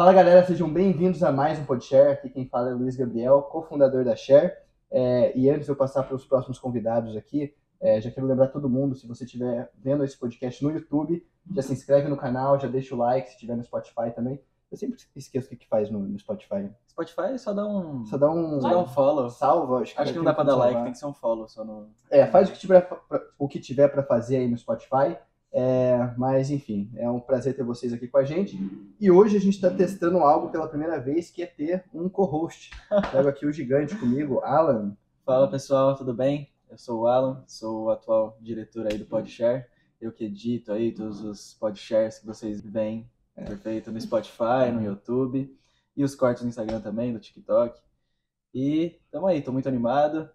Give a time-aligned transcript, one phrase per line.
[0.00, 2.12] Fala galera, sejam bem-vindos a mais um Podshare.
[2.12, 4.50] Aqui quem fala é Luiz Gabriel, cofundador da Share.
[4.90, 8.46] É, e antes de eu passar para os próximos convidados aqui, é, já quero lembrar
[8.46, 11.22] todo mundo, se você estiver vendo esse podcast no YouTube,
[11.54, 14.40] já se inscreve no canal, já deixa o like, se estiver no Spotify também.
[14.72, 16.70] Eu sempre esqueço o que, que faz no, no Spotify.
[16.88, 18.06] Spotify só dá um.
[18.06, 19.28] Só dá um, Só dá um follow.
[19.28, 19.82] salva.
[19.82, 20.84] Acho que, Acho que não dá pra dar like, salvar.
[20.84, 21.90] tem que ser um follow só no.
[22.08, 25.18] É, faz o que tiver pra, o que tiver para fazer aí no Spotify.
[25.52, 28.58] É, mas enfim, é um prazer ter vocês aqui com a gente.
[29.00, 32.70] E hoje a gente está testando algo pela primeira vez, que é ter um co-host.
[33.10, 34.96] Trago aqui o gigante comigo, Alan.
[35.24, 36.48] Fala pessoal, tudo bem?
[36.70, 39.66] Eu sou o Alan, sou o atual diretor aí do Podshare.
[40.00, 45.54] Eu que edito aí todos os podshares que vocês veem, perfeito, no Spotify, no YouTube.
[45.96, 47.78] E os cortes no Instagram também, no TikTok.
[48.54, 50.30] E tamo aí, tô muito animado.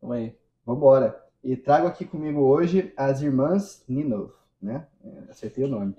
[0.00, 0.38] Tamo aí.
[0.64, 1.25] Vambora.
[1.46, 4.84] E trago aqui comigo hoje as irmãs Ninov, né?
[5.04, 5.94] É, acertei o nome.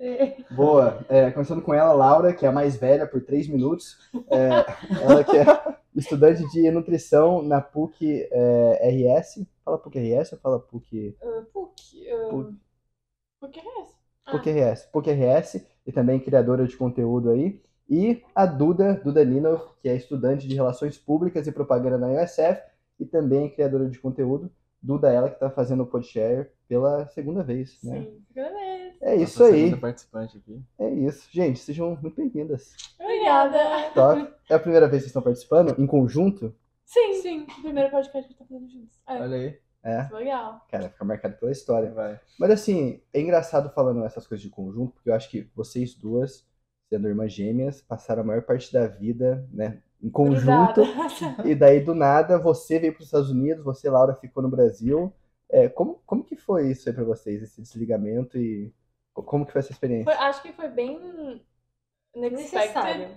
[0.54, 1.02] Boa.
[1.08, 3.96] É, começando com ela, Laura, que é a mais velha por três minutos.
[4.30, 4.48] É,
[5.00, 5.46] ela que é
[5.96, 9.46] estudante de nutrição na PUC é, RS.
[9.64, 11.16] Fala PUC RS ou fala PUC...
[11.22, 12.12] Uh, PUC.
[12.12, 12.58] Uh, PUC.
[13.40, 13.62] PUC é?
[14.26, 14.86] Ah, PUC RS.
[14.92, 17.62] PUC RS e também criadora de conteúdo aí.
[17.88, 22.60] E a Duda, Duda Ninov, que é estudante de Relações Públicas e Propaganda na USF
[23.00, 24.50] e também criadora de conteúdo.
[24.80, 28.02] Duda, ela que está fazendo o Podshare pela segunda vez, né?
[28.02, 28.96] Sim, segunda vez.
[29.00, 30.62] É isso Nossa aí, segunda participante aqui.
[30.78, 31.28] é isso.
[31.32, 32.74] Gente, sejam muito bem-vindas.
[33.00, 33.90] Obrigada.
[33.94, 34.32] Top.
[34.48, 36.54] É a primeira vez que vocês estão participando em conjunto?
[36.84, 37.46] Sim, sim.
[37.60, 38.98] Primeiro podcast que a gente tá fazendo juntos.
[39.06, 39.58] É, Olha aí.
[39.84, 40.66] É, legal.
[40.70, 41.90] cara, fica marcado pela história.
[41.92, 42.20] Vai.
[42.38, 46.46] Mas assim, é engraçado falando essas coisas de conjunto, porque eu acho que vocês duas,
[46.88, 50.82] sendo irmãs gêmeas, passaram a maior parte da vida, né, em conjunto.
[51.44, 55.12] E daí, do nada, você veio para os Estados Unidos, você, Laura, ficou no Brasil.
[55.50, 58.72] É, como, como que foi isso aí para vocês, esse desligamento e
[59.14, 60.04] co- como que foi essa experiência?
[60.04, 61.42] Foi- acho que foi bem.
[62.14, 63.08] Necessário.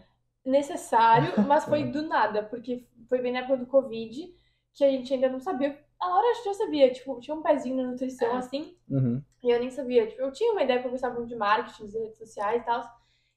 [0.46, 4.34] necessário, mas foi do nada, porque foi bem na época do Covid,
[4.74, 5.78] que a gente ainda não sabia.
[6.00, 8.38] A Laura acho que já sabia, tipo, tinha um pezinho na nutrição, É.
[8.38, 9.22] assim, Uhum.
[9.44, 10.08] e eu nem sabia.
[10.08, 12.66] Tipo, eu tinha uma ideia que eu gostava muito de marketing, de redes sociais e
[12.66, 12.84] tal.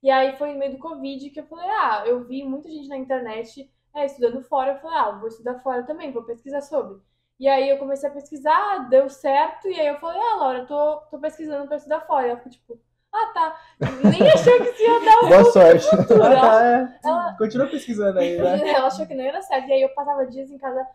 [0.04, 2.88] E aí foi no meio do Covid que eu falei, ah, eu vi muita gente
[2.88, 7.00] na internet é, estudando fora, eu falei, ah, vou estudar fora também, vou pesquisar sobre.
[7.40, 10.96] E aí eu comecei a pesquisar, deu certo, e aí eu falei, ah, Laura, tô,
[11.10, 12.26] tô pesquisando pra estudar fora.
[12.26, 13.60] Ela ficou tipo, ah, tá.
[14.04, 15.88] Nem achou que isso ia dar um Boa sorte.
[15.96, 16.22] futuro.
[16.22, 16.98] Ah, tá, é.
[17.02, 18.68] ela- Continua pesquisando aí, né?
[18.76, 19.68] ela achou que não dar certo.
[19.68, 20.86] E aí eu passava dias em casa,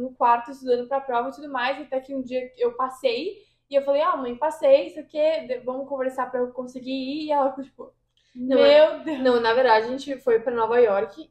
[0.00, 3.36] no quarto, estudando pra prova e tudo mais, até que um dia eu passei,
[3.70, 5.18] e eu falei, ah, mãe, passei, isso aqui,
[5.64, 7.26] vamos conversar pra eu conseguir ir.
[7.26, 7.97] E ela ficou tipo,
[8.34, 9.18] Não, meu Deus.
[9.20, 11.30] Não, na verdade, a gente foi pra Nova York.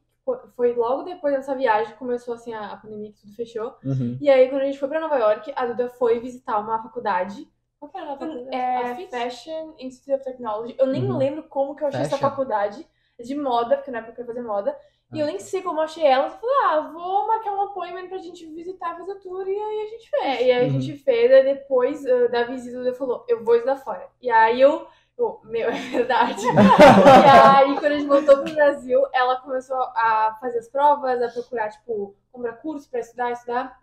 [0.54, 3.74] Foi logo depois dessa viagem que começou assim a, a pandemia, que tudo fechou.
[3.82, 4.18] Uhum.
[4.20, 7.48] E aí, quando a gente foi pra Nova York, a Duda foi visitar uma faculdade.
[7.80, 8.48] Qual que era a faculdade?
[8.54, 8.94] É, A?
[9.10, 10.74] Fashion Institute of Technology.
[10.78, 11.16] Eu nem Uhum.
[11.16, 12.28] lembro como que eu achei essa Fashion.
[12.30, 12.86] faculdade
[13.18, 14.78] de moda, porque na época eu queria fazer moda.
[15.14, 16.26] E eu nem sei como eu achei ela.
[16.26, 19.48] Eu falei, ah, vou marcar um appointment pra gente visitar, fazer tour.
[19.48, 20.22] E aí a gente fez.
[20.24, 20.80] É, e aí a Uhum.
[20.80, 24.06] gente fez, aí depois ah, da visita, a Duda falou: Eu vou estudar fora.
[24.20, 24.86] E aí eu.
[25.18, 26.42] Eu, meu, é verdade.
[26.46, 31.28] e aí, quando a gente voltou pro Brasil, ela começou a fazer as provas, a
[31.28, 33.78] procurar, tipo, comprar curso pra estudar, estudar.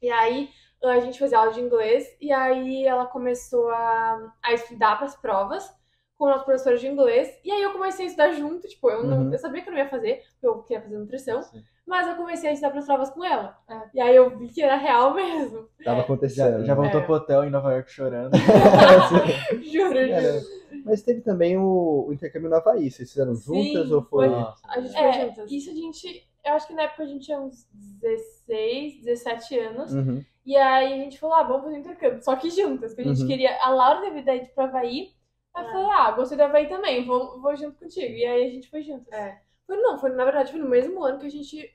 [0.00, 0.48] E aí
[0.84, 5.68] a gente fazia aula de inglês, e aí ela começou a, a estudar pras provas
[6.16, 7.28] com o nosso professor de inglês.
[7.44, 9.32] E aí eu comecei a estudar junto, tipo, eu, não, Uhum.
[9.32, 11.62] eu sabia que eu não ia fazer, porque eu queria fazer nutrição, Sim.
[11.86, 13.56] mas eu comecei a estudar pras provas com ela.
[13.68, 13.80] É.
[13.94, 15.68] E aí eu vi que era real mesmo.
[15.84, 16.64] Tava Já, acontecendo.
[16.64, 16.80] já né?
[16.80, 17.04] voltou É.
[17.04, 18.32] pro hotel em Nova York chorando.
[19.62, 20.57] Juro, juro.
[20.84, 22.90] Mas teve também o, o intercâmbio no Havaí.
[22.90, 24.26] Vocês fizeram Sim, juntas ou foi?
[24.28, 25.50] A gente foi É, juntas.
[25.52, 26.28] isso a gente.
[26.44, 29.92] Eu acho que na época a gente tinha uns 16, 17 anos.
[29.92, 30.24] Uhum.
[30.46, 32.22] E aí a gente falou, ah, vamos fazer um intercâmbio.
[32.22, 33.28] Só que juntas, porque a gente Uhum.
[33.28, 33.58] queria.
[33.62, 35.12] A Laura teve ideia de ir pro Havaí.
[35.54, 35.72] Aí eu É.
[35.72, 38.14] falei, ah, gostei do Havaí também, vou, vou junto contigo.
[38.14, 39.12] E aí a gente foi juntas.
[39.12, 39.40] É.
[39.66, 41.74] Foi, não, foi na verdade foi no mesmo ano que a gente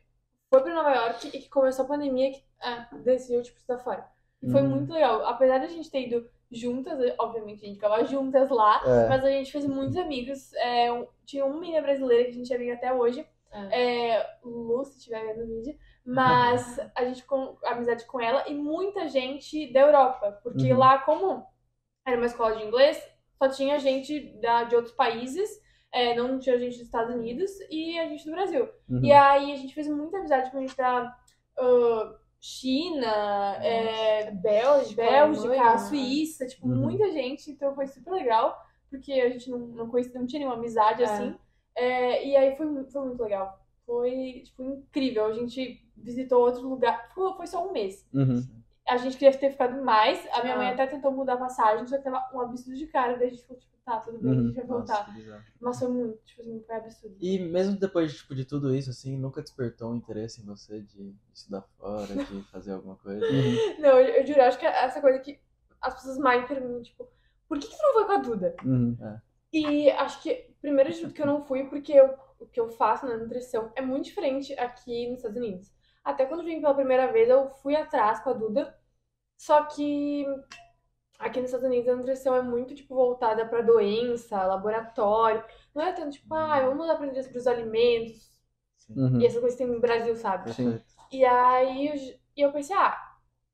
[0.49, 2.87] foi pra Nova York e que começou a pandemia que É.
[3.03, 4.07] decidiu, tipo, estudar fora.
[4.41, 4.69] E foi Uhum.
[4.69, 5.23] muito legal.
[5.25, 9.09] Apesar de a gente ter ido juntas, obviamente a gente ficava juntas lá, É.
[9.09, 10.53] mas a gente fez muitos amigos.
[10.55, 13.25] É, um- tinha uma menina brasileira que a gente é amiga até hoje.
[13.71, 15.77] É, Lu, se estiver vendo o vídeo.
[16.05, 20.39] Mas a gente com amizade com ela e muita gente da Europa.
[20.43, 20.79] Porque Uhum.
[20.79, 21.45] lá, como
[22.05, 23.01] era uma escola de inglês,
[23.37, 25.49] só tinha gente da, de outros países,
[25.93, 28.67] é, não tinha gente dos Estados Unidos e a gente do Brasil.
[28.89, 29.05] Uhum.
[29.05, 31.15] E aí a gente fez muita amizade com gente da
[31.59, 32.15] ah,
[32.45, 35.77] China, é, Bélgica, Bélgica, Alemanha.
[35.77, 36.75] Suíça, tipo, Uhum.
[36.75, 40.57] muita gente, então foi super legal, porque a gente não, não conhecia, não tinha nenhuma
[40.57, 41.05] amizade É.
[41.05, 41.35] assim.
[41.75, 43.57] É, e aí foi, foi muito legal.
[43.85, 45.25] Foi, tipo, incrível.
[45.25, 47.09] A gente visitou outro lugar.
[47.15, 48.05] Foi, foi só um mês.
[48.13, 48.45] Uhum.
[48.87, 50.19] A gente queria ter ficado mais.
[50.33, 50.57] A minha Ah.
[50.57, 53.17] mãe até tentou mudar a passagem, só que tava um absurdo de cara.
[53.17, 55.13] Daí a gente falou, tipo, tá, tudo bem, a gente vai Nossa, voltar.
[55.13, 55.43] bizarro.
[55.61, 57.15] Mas foi muito, tipo assim, foi absurdo.
[57.19, 61.15] E mesmo depois tipo, de tudo isso, assim, nunca despertou um interesse em você de
[61.33, 63.25] estudar fora, de fazer alguma coisa?
[63.25, 63.79] Uhum.
[63.79, 65.39] Não, eu, eu juro, acho que é essa coisa que
[65.81, 67.07] as pessoas mais perguntam, tipo,
[67.47, 68.55] por que, que tu não foi com a Duda?
[68.65, 68.97] Uhum.
[69.53, 72.69] E acho que, primeiro de tudo, que eu não fui porque eu- o que eu
[72.69, 75.72] faço na nutrição é muito diferente aqui nos Estados Unidos.
[76.03, 78.77] Até quando vim pela primeira vez, eu fui atrás com a Duda.
[79.37, 80.25] Só que
[81.19, 85.43] aqui nos Estados Unidos a nutrição é muito, tipo, voltada pra doença, laboratório.
[85.73, 88.31] Não é tanto, tipo, ah, vamos aprender sobre os alimentos.
[88.77, 88.93] Sim.
[88.97, 89.21] Uhum.
[89.21, 90.45] E essas coisas que tem no Brasil, sabe?
[90.45, 90.83] Perfeito.
[91.11, 91.95] E aí eu,
[92.35, 92.97] e eu pensei, ah,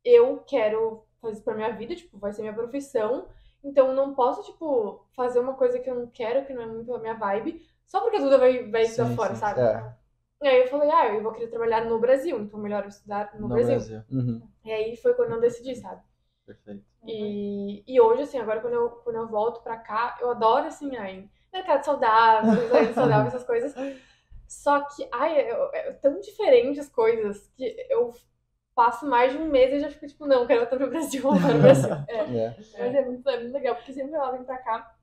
[0.04, 3.28] eu quero fazer isso pra minha vida, tipo, vai ser minha profissão.
[3.64, 6.66] Então eu não posso, tipo, fazer uma coisa que eu não quero, que não é
[6.66, 9.60] muito a minha vibe, só porque a Duda vai, vai estudar Sim, fora, sim, sabe?
[9.60, 9.99] É.
[10.42, 13.32] E aí eu falei, ah, eu vou querer trabalhar no Brasil, então melhor eu estudar
[13.36, 13.76] no, No Brasil.
[13.76, 14.02] Brasil.
[14.10, 14.42] Uhum.
[14.64, 16.02] E aí foi quando eu decidi, sabe?
[16.46, 16.84] Perfeito.
[17.06, 20.96] E, e hoje, assim, agora quando eu, quando eu volto pra cá, eu adoro, assim,
[20.96, 22.52] ai, mercado saudável,
[22.96, 23.74] saudável, essas coisas.
[24.48, 28.14] Só que, ai, é, é tão diferente as coisas que eu
[28.74, 31.50] passo mais de um mês e já fico tipo, não, quero voltar pro Brasil, voltar
[31.50, 31.90] pro Brasil.
[32.08, 32.46] É.
[32.46, 32.56] É.
[32.80, 34.96] Mas é muito, é muito legal, porque sempre que ela vem pra cá,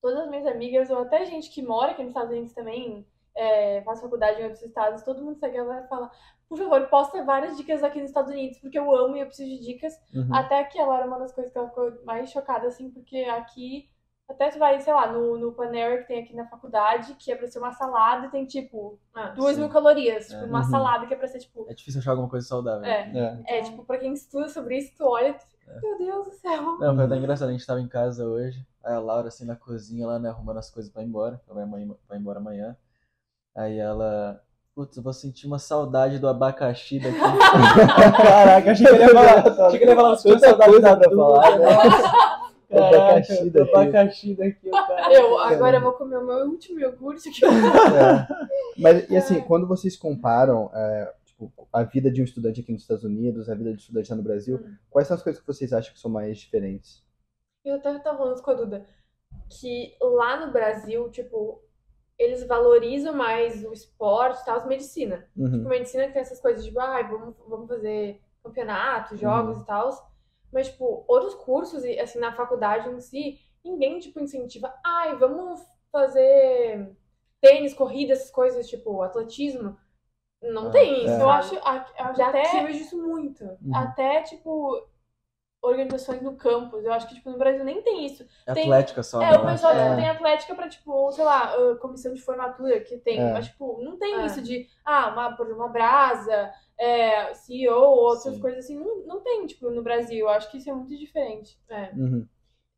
[0.00, 3.82] todas as minhas amigas, ou até gente que mora aqui nos Estados Unidos também, é,
[3.82, 6.10] faz faculdade em outros estados, todo mundo segue ela e fala,
[6.48, 9.48] por favor, posta várias dicas aqui nos Estados Unidos, porque eu amo e eu preciso
[9.48, 9.94] de dicas.
[10.14, 10.34] Uhum.
[10.34, 13.88] Até que ela era uma das coisas que ela ficou mais chocada, assim, porque aqui,
[14.28, 17.36] até tu vai, sei lá, no, no Panera que tem aqui na faculdade, que é
[17.36, 18.98] pra ser uma salada, e tem, tipo,
[19.36, 19.60] duas sim.
[19.62, 20.26] mil calorias.
[20.28, 20.46] Tipo, É.
[20.46, 20.64] uma Uhum.
[20.64, 22.84] salada que é pra ser, tipo, É difícil achar alguma coisa saudável.
[22.84, 23.42] É.
[23.46, 23.58] É.
[23.58, 26.32] é, tipo, pra quem estuda sobre isso, tu olha e tu fica, meu Deus do
[26.32, 26.62] céu.
[26.78, 29.54] Não, foi até engraçado, a gente tava em casa hoje, aí a Laura assim na
[29.56, 32.76] cozinha lá, né, arrumando as coisas pra ir embora, ela vai, amanhã- vai embora amanhã.
[33.56, 34.40] Aí ela,
[34.74, 37.18] putz, eu vou sentir uma saudade do abacaxi daqui.
[38.16, 40.82] Caraca, achei que ele ia falar, achei que ele ia falar umas coisas Tanta saudáveis
[40.82, 41.66] coisa da pra falar, né?
[42.72, 43.70] Abacaxi daqui.
[43.72, 45.12] abacaxi daqui, cara.
[45.12, 47.44] Eu, agora eu vou comer o meu último iogurte aqui.
[47.44, 48.26] É.
[48.78, 52.82] Mas, e assim, quando vocês comparam é, tipo, a vida de um estudante aqui nos
[52.82, 54.74] Estados Unidos, a vida de um estudante lá no Brasil, Hum.
[54.88, 57.02] quais são as coisas que vocês acham que são mais diferentes?
[57.64, 58.86] Eu até tava falando com a Duda
[59.48, 61.60] que lá no Brasil, tipo,
[62.20, 65.26] eles valorizam mais o esporte e tal, medicina.
[65.34, 65.50] Uhum.
[65.50, 69.90] Tipo, medicina que tem essas coisas de, ah, vamos, vamos fazer campeonato, jogos e tal.
[70.52, 75.60] Mas, tipo, outros cursos, e assim, na faculdade em si, ninguém, tipo, incentiva, ai, vamos
[75.90, 76.94] fazer
[77.40, 79.76] tênis, corrida, essas coisas, tipo, atletismo.
[80.42, 81.14] Não Ah, tem isso.
[81.14, 81.22] é.
[81.22, 83.44] Eu acho, eu Já até, aqui eu vejo isso muito.
[83.44, 83.74] Uhum.
[83.74, 84.86] Até, tipo,
[85.62, 86.84] organizações no campus.
[86.84, 88.24] Eu acho que, tipo, no Brasil nem tem isso.
[88.46, 89.96] É Tem- atlética só, É, né, o pessoal tipo, É.
[89.96, 93.20] tem atlética pra, tipo, sei lá, ah, comissão de formatura que tem.
[93.20, 93.32] É.
[93.32, 94.26] Mas, tipo, não tem É.
[94.26, 98.40] isso de, ah, uma, por exemplo, uma brasa, é, CEO, outras Sim.
[98.40, 98.78] coisas assim.
[98.78, 100.20] Não, não tem, tipo, no Brasil.
[100.20, 101.58] Eu acho que isso é muito diferente.
[101.68, 101.90] É.
[101.94, 102.26] Uhum.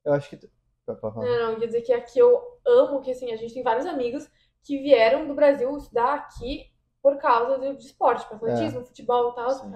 [0.04, 0.50] Eu acho que.
[0.88, 4.28] Não, não, quer dizer que aqui eu amo que, assim, a gente tem vários amigos
[4.64, 6.70] que vieram do Brasil estudar aqui
[7.00, 9.50] por causa do, de esporte, tipo, atletismo, futebol e tal.
[9.50, 9.72] Sim.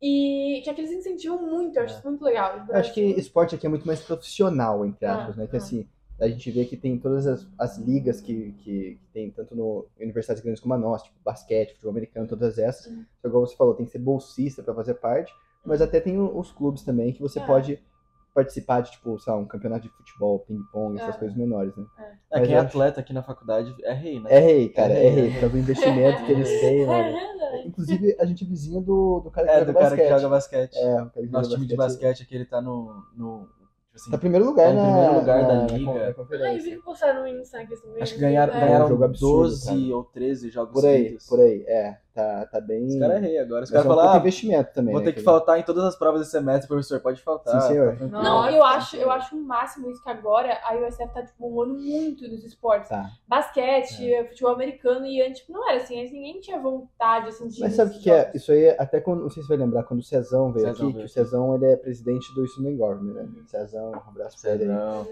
[0.00, 1.98] E que aqui eles incentivam muito, eu acho É.
[1.98, 2.64] isso muito legal.
[2.68, 5.46] Eu acho que esporte aqui é muito mais profissional, entre Ah, aspas, né?
[5.46, 5.58] Que ah.
[5.58, 5.88] assim,
[6.20, 9.86] a gente vê que tem todas as, as ligas que, que, que tem, tanto no
[10.00, 12.86] universidades grandes como a nossa, tipo basquete, futebol americano, todas essas.
[12.86, 13.04] Uhum.
[13.20, 15.32] Só igual você falou, tem que ser bolsista para fazer parte,
[15.64, 17.44] mas até tem o- os clubes também que você É.
[17.46, 17.82] pode
[18.34, 21.18] participar de, tipo, sei lá, um campeonato de futebol, ping-pong, essas É.
[21.18, 21.84] coisas menores, né?
[21.98, 24.30] É, Mas quem é acho- atleta aqui na faculdade é rei, né?
[24.32, 25.30] É rei, cara, é É rei, rei.
[25.32, 27.37] por causa do investimento que eles têm, É mano.
[27.58, 27.68] Verdade.
[27.68, 30.04] Inclusive, a gente é vizinho do, do cara que É, joga do cara basquete.
[30.06, 30.76] que joga basquete.
[30.76, 33.02] É, o cara que Nosso joga time de basquete aqui, ele tá no.
[33.16, 33.58] no tipo
[33.94, 35.92] assim, Tá em primeiro lugar Tá na, primeiro lugar na, da na liga.
[35.94, 36.62] na eu conferência.
[36.70, 38.02] vi que postaram no Insta aqui também.
[38.02, 38.60] acho que ganharam, É.
[38.60, 39.96] ganharam um jogo absurdo, 12 cara.
[39.96, 41.26] ou 13 jogos Por aí, seguidos.
[41.26, 41.98] por aí, é.
[42.18, 42.84] Tá, tá bem.
[42.84, 43.62] Os caras é rei agora.
[43.62, 44.92] Os caras é um falam, ah, investimento também.
[44.92, 46.98] vou né, ter que que- faltar em todas as provas desse semestre, professor.
[46.98, 47.60] Pode faltar.
[47.60, 47.96] Sim, senhor.
[47.96, 48.06] tá.
[48.06, 51.74] Não, eu acho, eu acho o máximo isso que agora a USF tá tipo voando
[51.74, 52.88] muito nos esportes.
[52.88, 53.08] Tá.
[53.28, 54.24] Basquete, É.
[54.24, 57.74] futebol americano e antes tipo, não era assim, antes ninguém tinha vontade assim de Mas
[57.74, 58.32] sabe o que, que é?
[58.34, 60.88] Isso aí, até quando, não sei se você vai lembrar, quando o Cezão veio Cezão
[60.88, 61.14] aqui, veio que o.
[61.14, 63.28] Cezão ele é presidente do Student Government, né?
[63.46, 64.68] Cezão, um abraço pra ele aí.
[64.70, 65.06] Não.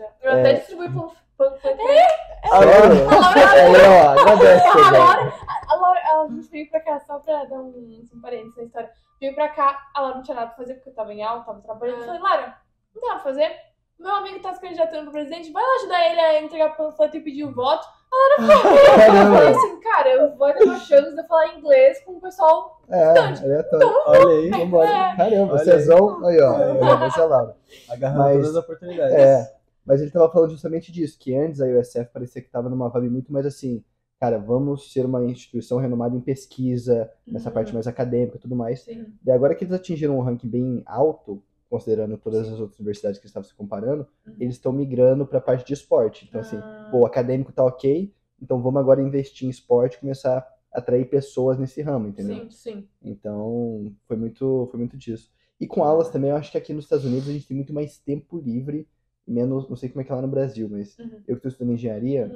[1.38, 1.73] Eu até É.
[1.73, 3.43] distribuí pan- panfleto.
[3.47, 3.76] Sério?
[3.76, 4.90] Aí, ó, agradece, A.
[4.90, 5.33] Laura,
[5.69, 8.90] a Laura, ela veio pra cá só pra dar um, um parênteses na história.
[9.21, 11.43] Veio pra cá, a Laura não tinha nada pra fazer porque eu tava em aula,
[11.45, 11.99] tava trabalhando.
[11.99, 12.07] Eu É.
[12.07, 12.55] falei, Laura,
[12.95, 13.50] não tem nada pra fazer?
[13.99, 17.21] Meu amigo tá se candidatando pro presidente, vai lá ajudar ele a entregar panfleto e
[17.21, 17.87] pedir o voto.
[18.38, 22.21] Eu falei assim, cara, eu vou ter uma chance de eu falar inglês com o
[22.21, 22.81] pessoal.
[22.88, 24.02] É, aleatório.
[24.07, 24.50] Olha aí.
[24.50, 24.88] Vambora.
[24.88, 25.16] É.
[25.16, 26.57] Caramba, Olha Cezão, aí, ó.
[26.57, 27.57] aí, Esse é Laura.
[27.90, 29.14] Agarrando Mas- todas as oportunidades.
[29.14, 29.55] É,
[29.87, 33.09] mas ele tava falando justamente disso, que antes a USF parecia que tava numa vibe
[33.11, 33.85] muito mais assim,
[34.21, 37.55] cara, vamos ser uma instituição renomada em pesquisa, nessa Uhum.
[37.55, 38.81] parte mais acadêmica e tudo mais.
[38.83, 39.07] Sim.
[39.25, 43.26] E agora que eles atingiram um ranking bem alto, considerando todas as outras universidades que
[43.26, 44.35] estavam se comparando, Uhum.
[44.40, 46.26] eles estão migrando para a parte de esporte.
[46.28, 50.00] Então, assim, Ah, pô, o acadêmico tá ok, então vamos agora investir em esporte e
[50.00, 50.38] começar
[50.73, 52.37] a atrair pessoas nesse ramo, entendeu?
[52.37, 52.88] sim, sim.
[53.02, 55.31] Então, foi muito, foi muito disso.
[55.61, 57.73] E com aulas também, eu acho que aqui nos Estados Unidos a gente tem muito
[57.73, 58.87] mais tempo livre,
[59.26, 61.11] menos, não sei como é que é lá no Brasil, mas Uhum.
[61.26, 62.26] eu que estou estudando engenharia,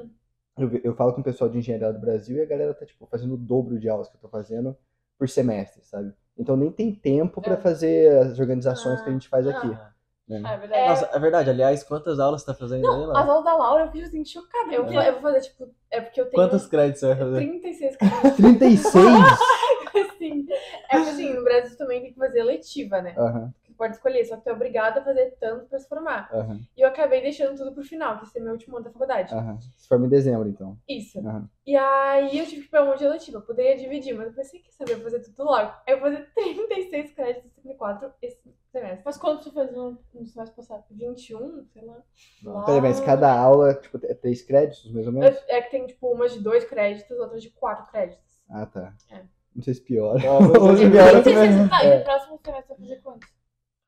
[0.58, 0.68] Uhum.
[0.72, 2.84] eu, eu falo com o pessoal de engenharia lá do Brasil e a galera tá,
[2.86, 4.76] tipo, fazendo o dobro de aulas que eu tô fazendo
[5.18, 6.12] por semestre, sabe?
[6.36, 7.56] Então nem tem tempo para É.
[7.56, 9.50] fazer as organizações que a gente faz Ah.
[9.50, 9.72] aqui.
[9.72, 9.90] Ah.
[10.28, 10.42] né?
[10.44, 10.88] Ah, é verdade.
[10.88, 11.50] Nossa, é verdade.
[11.50, 13.20] Aliás, quantas aulas você tá fazendo aí As lá?
[13.20, 14.72] aulas da Laura eu fico assim, chocada.
[14.72, 15.08] Eu, É.
[15.08, 17.36] eu vou fazer, tipo, é porque eu tenho Quantos créditos você vai fazer?
[17.36, 18.36] 36 créditos.
[18.36, 19.06] 36?
[19.06, 20.46] assim.
[20.90, 23.14] É porque assim, no Brasil também tem que fazer letiva, né?
[23.16, 26.28] Aham, Tu pode escolher, só que tu é obrigado a fazer tanto pra se formar.
[26.32, 28.90] aham, E eu acabei deixando tudo pro final, que esse é meu último ano da
[28.92, 29.34] faculdade.
[29.34, 29.58] aham.
[29.76, 30.76] Se forma em dezembro, então.
[30.86, 31.18] Isso.
[31.18, 31.48] Aham.
[31.66, 33.38] E aí eu tive que pegar um monte de letiva.
[33.38, 35.72] Eu poderia dividir, mas eu pensei que saber fazer tudo logo.
[35.86, 38.38] Aí eu vou fazer 36 créditos, 34 esse
[38.70, 39.02] semestre.
[39.04, 40.84] Mas quanto você fez no, no semestre passado?
[40.90, 42.64] 21, sei lá.
[42.66, 45.36] Peraí, mas cada aula, tipo, é três créditos, mais ou menos?
[45.48, 48.24] É é que tem, tipo, umas de dois créditos, outras de quatro créditos.
[48.48, 48.92] Ah, tá.
[49.10, 49.22] É.
[49.54, 50.18] Não sei se piora.
[50.18, 51.52] Ah, se piora Não sei se também.
[51.64, 51.94] você tá, É.
[51.94, 53.28] e no próximo semestre vai fazer quantos?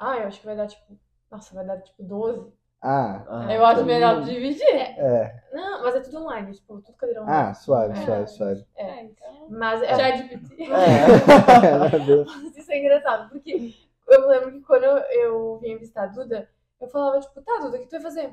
[0.04, 0.98] Ah, eu acho que vai dar, tipo...
[1.30, 2.52] Nossa, vai dar, tipo, 12.
[2.82, 4.22] Ah, Ah, eu acho tá melhor bom.
[4.22, 4.66] dividir.
[4.68, 5.42] é.
[5.52, 7.50] Não, mas é tudo online, tipo, tudo cadeira online.
[7.50, 8.04] Ah, suave, É.
[8.04, 8.66] suave, suave.
[8.76, 9.04] É.
[9.04, 9.46] então.
[9.50, 10.56] Mas é, Já admiti.
[10.72, 12.42] É, meu Deus.
[12.42, 13.72] Mas isso é engraçado, porque
[14.08, 16.48] eu lembro que quando eu, eu vinha visitar a Duda,
[16.80, 18.30] eu falava, tipo, tá, Duda, o que tu vai fazer?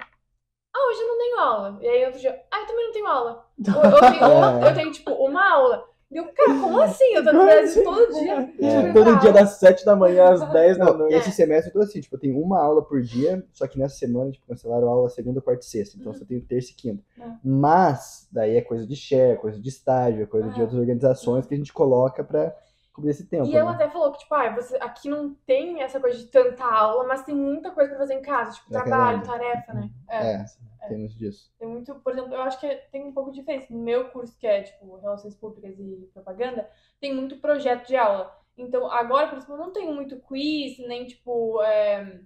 [0.76, 1.78] Ah, hoje eu não tenho aula.
[1.82, 3.46] E aí outro dia, ah, eu também não tenho aula.
[3.76, 5.89] Ou eu, tenho, ou eu tenho, tipo, uma aula.
[6.12, 7.04] E eu, cara, como assim?
[7.14, 8.34] Eu tô no Brasil todo dia.
[8.60, 8.82] É.
[8.88, 11.14] Tipo, Todo dia das 7 da manhã às 10 da noite.
[11.16, 13.96] esse semestre eu tô assim, tipo, eu tenho uma aula por dia, só que nessa
[13.96, 15.98] semana, tipo, cancelaram a aula segunda, quarta e sexta.
[16.00, 17.04] Então só tenho terça e quinta.
[17.18, 17.38] Uhum.
[17.44, 20.64] Mas, daí é coisa de share, coisa de estágio, é coisa de Ah.
[20.64, 22.56] outras organizações que a gente coloca pra
[23.00, 23.48] cobrir esse tempo.
[23.48, 23.76] E ela né?
[23.76, 27.24] até falou que, tipo, ah, você, aqui não tem essa coisa de tanta aula, mas
[27.24, 29.90] tem muita coisa pra fazer em casa, tipo, Pra trabalho, tarefa, né?
[30.10, 30.46] É,
[30.88, 31.52] temos disso.
[31.58, 33.68] Tem muito, por exemplo, eu acho que tem um pouco de diferença.
[33.70, 38.36] No meu curso, que é, tipo, Relações Públicas e Propaganda, tem muito projeto de aula.
[38.58, 42.20] Então, agora, por exemplo, eu não tenho muito quiz, nem, tipo, é,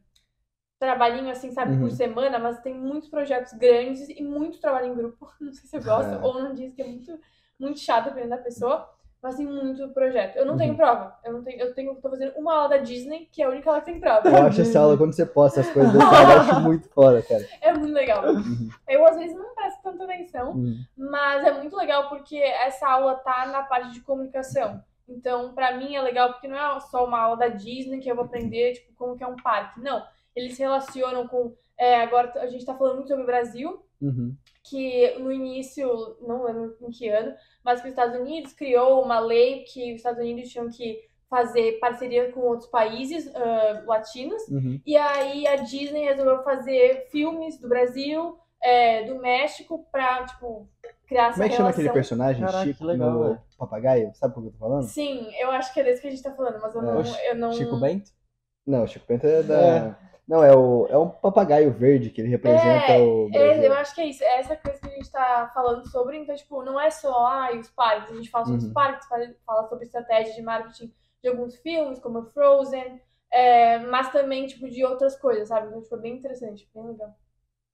[0.79, 1.89] trabalhinho, assim, sabe, por Uhum.
[1.91, 5.31] semana, mas tem muitos projetos grandes e muito trabalho em grupo.
[5.39, 6.17] Não sei se eu gosto É.
[6.19, 7.19] ou não diz que é muito,
[7.59, 8.89] muito chato dependendo da pessoa,
[9.23, 10.35] mas tem muito projeto.
[10.35, 10.59] Eu não Uhum.
[10.59, 11.15] tenho prova.
[11.23, 13.69] Eu não tenho, eu tenho, tô fazendo uma aula da Disney, que é a única
[13.69, 14.27] aula que tem prova.
[14.27, 17.21] Eu acho essa aula, quando você posta as coisas desse lado, eu acho muito foda,
[17.23, 17.47] cara.
[17.61, 18.25] É muito legal.
[18.25, 18.69] Uhum.
[18.87, 20.75] Eu, às vezes, não presto tanta atenção, Uhum.
[20.97, 24.83] mas é muito legal porque essa aula tá na parte de comunicação.
[25.07, 28.15] Então, pra mim é legal porque não é só uma aula da Disney que eu
[28.15, 29.79] vou aprender, tipo, como que é um parque.
[29.81, 30.03] Não.
[30.35, 31.53] Eles se relacionam com.
[31.77, 34.35] é, agora a gente tá falando muito sobre o Brasil, Uhum.
[34.63, 39.19] Que no início, não lembro em que ano, mas que os Estados Unidos criou uma
[39.19, 44.41] lei que os Estados Unidos tinham que fazer parceria com outros países ah, latinos.
[44.49, 44.79] Uhum.
[44.85, 50.69] E aí a Disney resolveu fazer filmes do Brasil, é, do México, pra, tipo,
[51.07, 51.93] criar essa Como é que chama aquele relação.
[52.01, 53.41] personagem, Caraca, Chico, legal, no velho.
[53.57, 54.11] papagaio?
[54.13, 54.83] Sabe o que eu tô falando?
[54.83, 56.85] Sim, eu acho que é desse que a gente tá falando, mas eu É.
[56.85, 57.01] não.
[57.25, 57.53] Eu não...
[57.53, 58.11] Chico Bento?
[58.65, 59.97] Não, Chico Bento é da...
[60.29, 60.31] É.
[60.31, 63.63] Não, é, o, é um papagaio verde que ele representa o É, Brasil.
[63.63, 64.23] eu acho que é isso.
[64.23, 66.17] É essa coisa que a gente tá falando sobre.
[66.17, 68.11] Então, tipo, não é só ah, os parques.
[68.11, 68.67] A gente fala sobre Uhum.
[68.67, 72.99] os parques, fala, fala sobre estratégia de marketing de alguns filmes, como Frozen,
[73.31, 75.67] é, mas também, tipo, de outras coisas, sabe?
[75.67, 77.13] Então, tipo, é bem interessante, bem legal.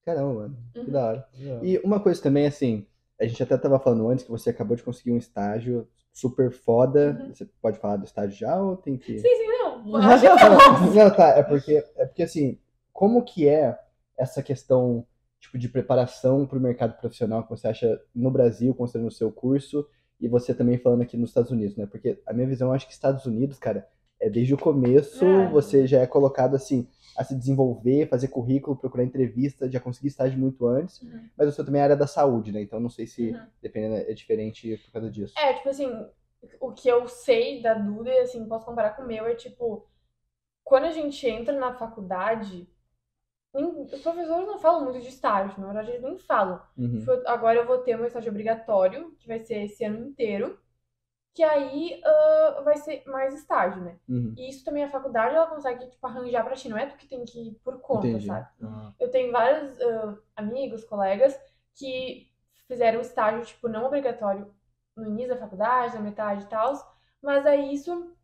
[0.04, 0.56] Caramba, mano.
[0.72, 0.90] Que Uhum.
[0.90, 1.28] da hora.
[1.62, 2.86] E uma coisa também, assim,
[3.20, 7.18] a gente até tava falando antes que você acabou de conseguir um estágio super foda.
[7.20, 7.34] Uhum.
[7.34, 9.18] Você pode falar do estágio já ou tem que.
[9.18, 9.70] Sim, sim, não.
[9.80, 9.98] Não,
[10.94, 12.58] não, tá, é porque, é porque assim,
[12.92, 13.78] como que é
[14.18, 15.06] essa questão,
[15.40, 19.32] tipo, de preparação para o mercado profissional que você acha no Brasil, considerando o seu
[19.32, 19.86] curso,
[20.20, 21.86] e você também falando aqui nos Estados Unidos, né?
[21.86, 23.88] Porque a minha visão, eu acho que Estados Unidos, cara,
[24.20, 25.48] é desde o começo, É.
[25.48, 26.86] você já é colocado, assim,
[27.16, 31.28] a se desenvolver, fazer currículo, procurar entrevista, já conseguir estágio muito antes, Uhum.
[31.36, 32.62] mas o seu também é área da saúde, né?
[32.62, 33.46] Então não sei se, Uhum.
[33.60, 35.34] dependendo, é diferente por causa disso.
[35.38, 35.90] É, tipo assim,
[36.60, 39.86] o que eu sei da Duda, e assim, posso comparar com o meu, é tipo,
[40.64, 42.68] quando a gente entra na faculdade,
[43.52, 46.62] os professores não falam muito de estágio, na verdade eles nem falam.
[46.78, 47.04] Uhum.
[47.26, 50.58] Agora eu vou ter um estágio obrigatório, que vai ser esse ano inteiro,
[51.34, 53.98] que aí ah, vai ser mais estágio, né?
[54.08, 54.34] Uhum.
[54.36, 57.06] E isso também a faculdade, ela consegue, tipo, arranjar pra ti, não é tu que
[57.06, 58.26] tem que ir por conta, Entendi.
[58.26, 58.48] sabe?
[58.62, 61.38] Ah, Eu tenho vários ah, amigos, colegas,
[61.74, 62.28] que
[62.66, 64.52] fizeram estágio, tipo, não obrigatório
[64.96, 66.72] no início da faculdade, na metade e tal,
[67.22, 68.14] mas aí isso,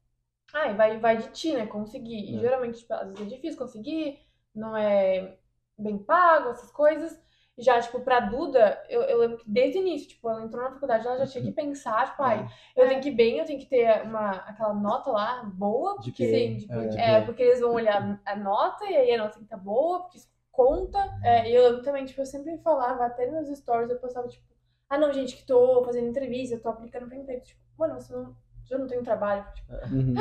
[0.52, 2.30] ai, vai, vai de ti, né, conseguir.
[2.32, 2.40] E É.
[2.40, 4.20] geralmente, tipo, às vezes é difícil conseguir,
[4.54, 5.36] não é
[5.78, 7.20] bem pago, essas coisas.
[7.58, 10.72] Já, tipo, pra Duda, eu, eu lembro que desde o início, tipo, ela entrou na
[10.72, 12.46] faculdade, ela já tinha que pensar, tipo, ai,
[12.76, 12.88] eu É.
[12.88, 16.58] tenho que ir bem, eu tenho que ter uma, aquela nota lá boa, porque, sim,
[16.58, 19.44] tipo, É, é, porque eles vão olhar a nota e aí a nota tem que
[19.46, 20.98] estar boa, porque isso conta.
[21.22, 24.44] É, e eu lembro também, tipo, eu sempre falava, até nos stories, eu postava, tipo,
[24.90, 27.42] ah, não, gente, que tô fazendo entrevista, tô aplicando pra emprego.
[27.42, 28.36] Tipo, mano, você não,
[28.70, 29.44] eu não tenho trabalho.
[29.54, 30.14] Tipo, Uhum.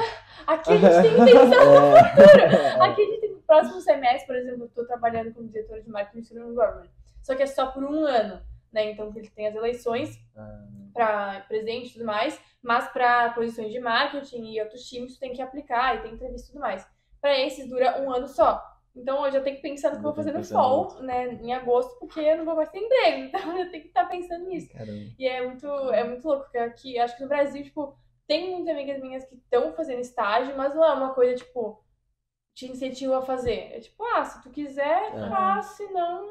[0.47, 1.59] aqui a gente tem que pensar
[2.79, 5.81] É, Aqui a gente tem no próximo semestre, por exemplo, eu tô trabalhando como diretora
[5.81, 6.89] de marketing no Government.
[7.25, 8.39] Só que é só por um ano,
[8.71, 8.91] né?
[8.91, 13.79] Então ele tem as eleições Ah, para presidente e tudo mais, mas para posições de
[13.79, 16.87] marketing e outros times tu tem que aplicar e tem entrevista e tudo mais.
[17.19, 18.63] Para esses dura um ano só.
[18.95, 21.51] Então eu já tenho que pensar no que eu vou fazer no fall, né, em
[21.51, 23.23] agosto, porque eu não vou mais ter emprego.
[23.41, 24.69] Então eu tenho que estar pensando nisso.
[24.71, 25.11] Caramba.
[25.17, 28.71] E é muito, é muito louco, porque aqui, acho que no Brasil, tipo, tem muitas
[28.73, 31.83] amigas minhas que estão fazendo estágio, mas não é uma coisa, tipo,
[32.53, 33.73] te incentiva a fazer.
[33.73, 35.29] É tipo, ah, se tu quiser, É.
[35.29, 36.29] faz, se não,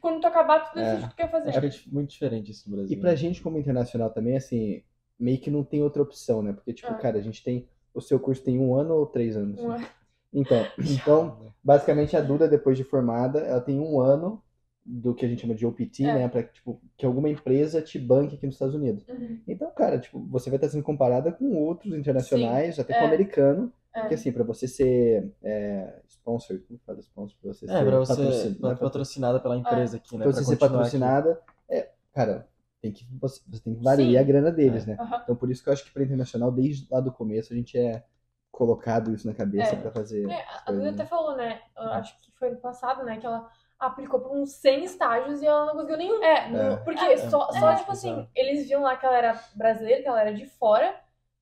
[0.00, 0.98] quando tu acabar, tu decide É.
[0.98, 1.48] o que tu quer fazer.
[1.50, 2.96] acho que é muito diferente isso no Brasil.
[2.96, 4.82] E pra gente, como internacional também, assim,
[5.18, 6.52] meio que não tem outra opção, né?
[6.52, 6.94] Porque, tipo, Ah.
[6.96, 7.66] cara, a gente tem.
[7.94, 9.58] O seu curso tem um ano ou três anos?
[9.60, 9.86] Um ano.
[10.32, 14.42] Então, então, basicamente a Duda, depois de formada, ela tem um ano
[14.84, 16.14] do que a gente chama de OPT, É.
[16.14, 16.28] né?
[16.28, 19.06] Pra tipo, que alguma empresa te banque aqui nos Estados Unidos.
[19.08, 19.38] Uhum.
[19.48, 23.02] Então, cara, tipo, você vai estar sendo comparada com outros internacionais, até com é.
[23.02, 23.72] o americano.
[23.98, 24.00] É.
[24.02, 27.38] Porque assim, pra você ser é, sponsor, como fala sponsor?
[27.40, 30.24] Pra você É, ser pra você patrocin- pra- né, patrocinada pela empresa aqui, né?
[30.24, 30.98] pra você ser continuar aqui.
[30.98, 32.48] patrocinada, é, cara,
[32.80, 34.16] tem que, você, você tem que valer Sim.
[34.16, 34.96] a grana deles, né?
[35.00, 35.20] Aham.
[35.24, 37.76] Então por isso que eu acho que para internacional, desde lá do começo, a gente
[37.78, 38.04] é
[38.50, 39.76] colocado isso na cabeça É.
[39.80, 40.28] pra fazer.
[40.30, 40.90] É, a Duda né?
[40.90, 41.60] até falou, né?
[41.76, 43.18] eu acho que foi ano passado, né?
[43.18, 46.22] Que ela aplicou por uns 100 estágios e ela não conseguiu nenhum.
[46.24, 46.76] É, no- É.
[46.78, 50.02] porque É, só, é, só é, tipo assim, eles viam lá que ela era brasileira,
[50.02, 50.92] que ela era de fora,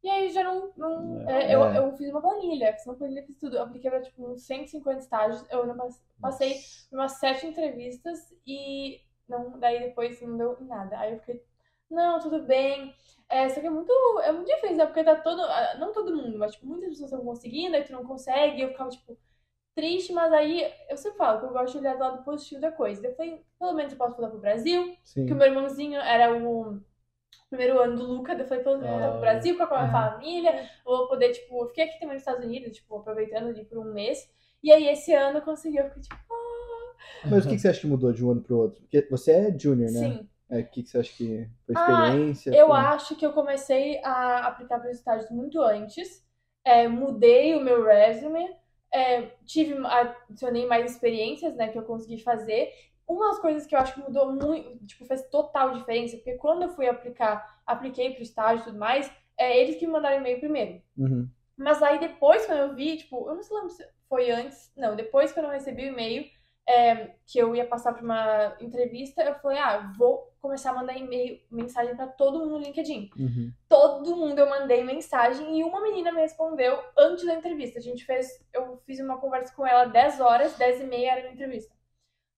[0.02, 0.72] e aí já não.
[0.76, 1.78] não é, eu, É.
[1.78, 3.56] eu fiz uma planilha, fiz uma planilha, fiz tudo.
[3.56, 5.88] Eu apliquei pra tipo uns 150 estágios, eu não
[6.20, 6.54] passei
[6.90, 10.98] por umas sete entrevistas e não, daí depois não deu nada.
[10.98, 11.42] Aí eu fiquei,
[11.90, 12.94] não, tudo bem.
[13.28, 14.86] É, só que é muito, é muito difícil, né?
[14.86, 15.42] Porque tá todo.
[15.78, 18.90] Não todo mundo, mas tipo, muitas pessoas estão conseguindo, aí tu não consegue, eu ficava,
[18.90, 19.18] tipo,
[19.74, 22.70] triste, mas aí eu sempre falo que eu gosto de olhar do lado positivo da
[22.72, 23.04] coisa.
[23.06, 25.26] Eu falei, pelo menos eu posso voltar pro Brasil, Sim.
[25.26, 26.80] que o meu irmãozinho era o
[27.48, 29.20] primeiro ano do Luca, eu falei, pelo menos eu vou pro Ah.
[29.20, 30.10] Brasil, com a minha Aham.
[30.10, 33.78] família, vou poder, tipo, eu fiquei aqui também nos Estados Unidos, tipo, aproveitando ali por
[33.78, 34.28] um mês.
[34.62, 36.16] E aí esse ano eu consegui, eu fiquei tipo,
[37.24, 38.80] Mas o que, que você acha que mudou de um ano pro outro?
[38.82, 40.00] Porque você é junior, né?
[40.00, 40.28] sim.
[40.48, 42.52] É, o que, que você acha que foi Ah, experiência?
[42.52, 46.24] Eu foi- acho que eu comecei a aplicar para os estágios muito antes.
[46.64, 48.48] É, mudei o meu resume,
[48.92, 52.72] é, tive, adicionei mais experiências, né, que eu consegui fazer.
[53.06, 56.62] Uma das coisas que eu acho que mudou muito, tipo, fez total diferença, porque quando
[56.62, 60.16] eu fui aplicar, apliquei para o estágio e tudo mais, é eles que me mandaram
[60.16, 60.82] e-mail primeiro.
[60.96, 61.28] Uhum.
[61.56, 65.32] Mas aí depois, quando eu vi, tipo, eu não sei se foi antes, não, depois
[65.32, 66.26] quando eu recebi o e-mail,
[66.68, 70.96] é, que eu ia passar para uma entrevista, eu falei, ah, vou começar a mandar
[70.96, 73.10] e-mail, mensagem para todo mundo no LinkedIn.
[73.16, 73.52] Uhum.
[73.68, 77.78] Todo mundo eu mandei mensagem e uma menina me respondeu antes da entrevista.
[77.78, 81.28] A gente fez, eu fiz uma conversa com ela 10 horas, 10 e meia era
[81.28, 81.75] a entrevista.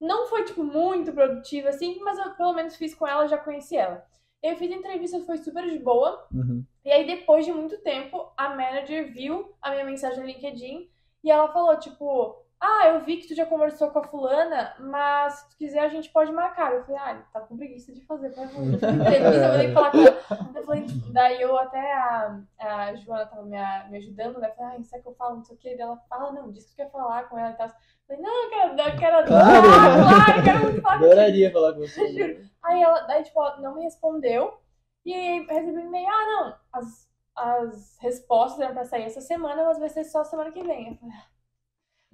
[0.01, 3.77] Não foi, tipo, muito produtiva, assim, mas eu pelo menos fiz com ela, já conheci
[3.77, 4.05] ela.
[4.43, 6.27] Eu fiz a entrevista, foi super de boa.
[6.33, 6.65] Uhum.
[6.85, 10.89] E aí, depois de muito tempo, a manager viu a minha mensagem no LinkedIn
[11.25, 15.35] e ela falou, tipo, ah, eu vi que tu já conversou com a fulana, mas
[15.35, 16.73] se tu quiser a gente pode marcar.
[16.73, 18.75] Eu falei, ah, ele tá com preguiça de fazer pra mim.
[18.75, 20.19] Entrevista, eu que falar com ela.
[20.57, 23.57] Eu falei, daí eu até, a, a Joana tava me,
[23.91, 24.49] me ajudando, né?
[24.49, 25.69] Eu falei, ah, isso é que eu falo, não sei o que.
[25.71, 27.67] Daí ela fala, não, diz que tu quer falar com ela e tal.
[27.69, 27.73] Eu
[28.09, 29.63] falei, não, eu quero, eu quero Claro.
[29.63, 30.97] claro, eu quero muito falar.
[30.97, 32.09] Adoraria falar com você.
[32.09, 32.49] Juro.
[32.65, 34.59] Aí ela, daí, tipo, ela não me respondeu.
[35.07, 39.65] E aí recebi um e-mail, ah, não, as, as respostas eram pra sair essa semana,
[39.65, 40.89] mas vai ser só semana que vem.
[40.89, 41.15] Eu falei,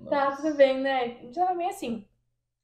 [0.08, 1.32] tá, tudo bem, né?
[1.32, 2.06] Já era bem assim.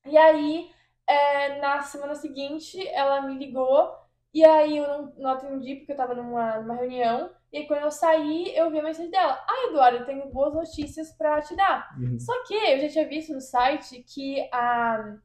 [0.07, 0.71] E aí,
[1.07, 3.95] é, na semana seguinte, ela me ligou,
[4.33, 7.31] e aí eu não, não atendi porque eu tava numa, numa reunião.
[7.53, 9.45] E aí, quando eu saí, eu vi a mensagem dela.
[9.49, 11.97] Ah, Eduardo, eu tenho boas notícias pra te dar.
[11.99, 12.19] Uhum.
[12.19, 15.17] Só que eu já tinha visto no site que a,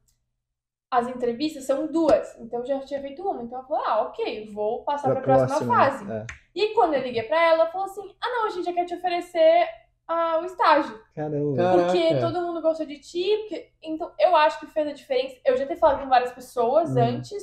[0.90, 2.36] as entrevistas são duas.
[2.40, 3.42] Então eu já tinha feito uma.
[3.42, 6.04] Então eu falei, ah, ok, vou passar para a próxima, fase.
[6.04, 6.26] né?
[6.54, 8.86] E quando eu liguei para ela, ela falou assim: ah, não, a gente já quer
[8.86, 9.68] te oferecer
[10.08, 10.94] ah, o estágio.
[11.16, 11.20] É.
[11.20, 11.56] Caramba.
[11.56, 12.26] Cara- Porque Caraca.
[12.26, 13.36] todo mundo gostou de ti.
[13.38, 13.70] Porque...
[13.82, 15.36] Então eu acho que fez a diferença.
[15.44, 17.02] Eu já ter falado com várias pessoas Uhum.
[17.02, 17.42] antes.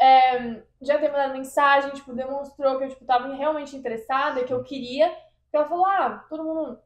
[0.00, 4.62] é, já ter mandado mensagem, tipo, demonstrou que eu tipo, tava realmente interessada, que eu
[4.62, 5.08] queria.
[5.08, 6.78] Porque ela falou, ah, todo mundo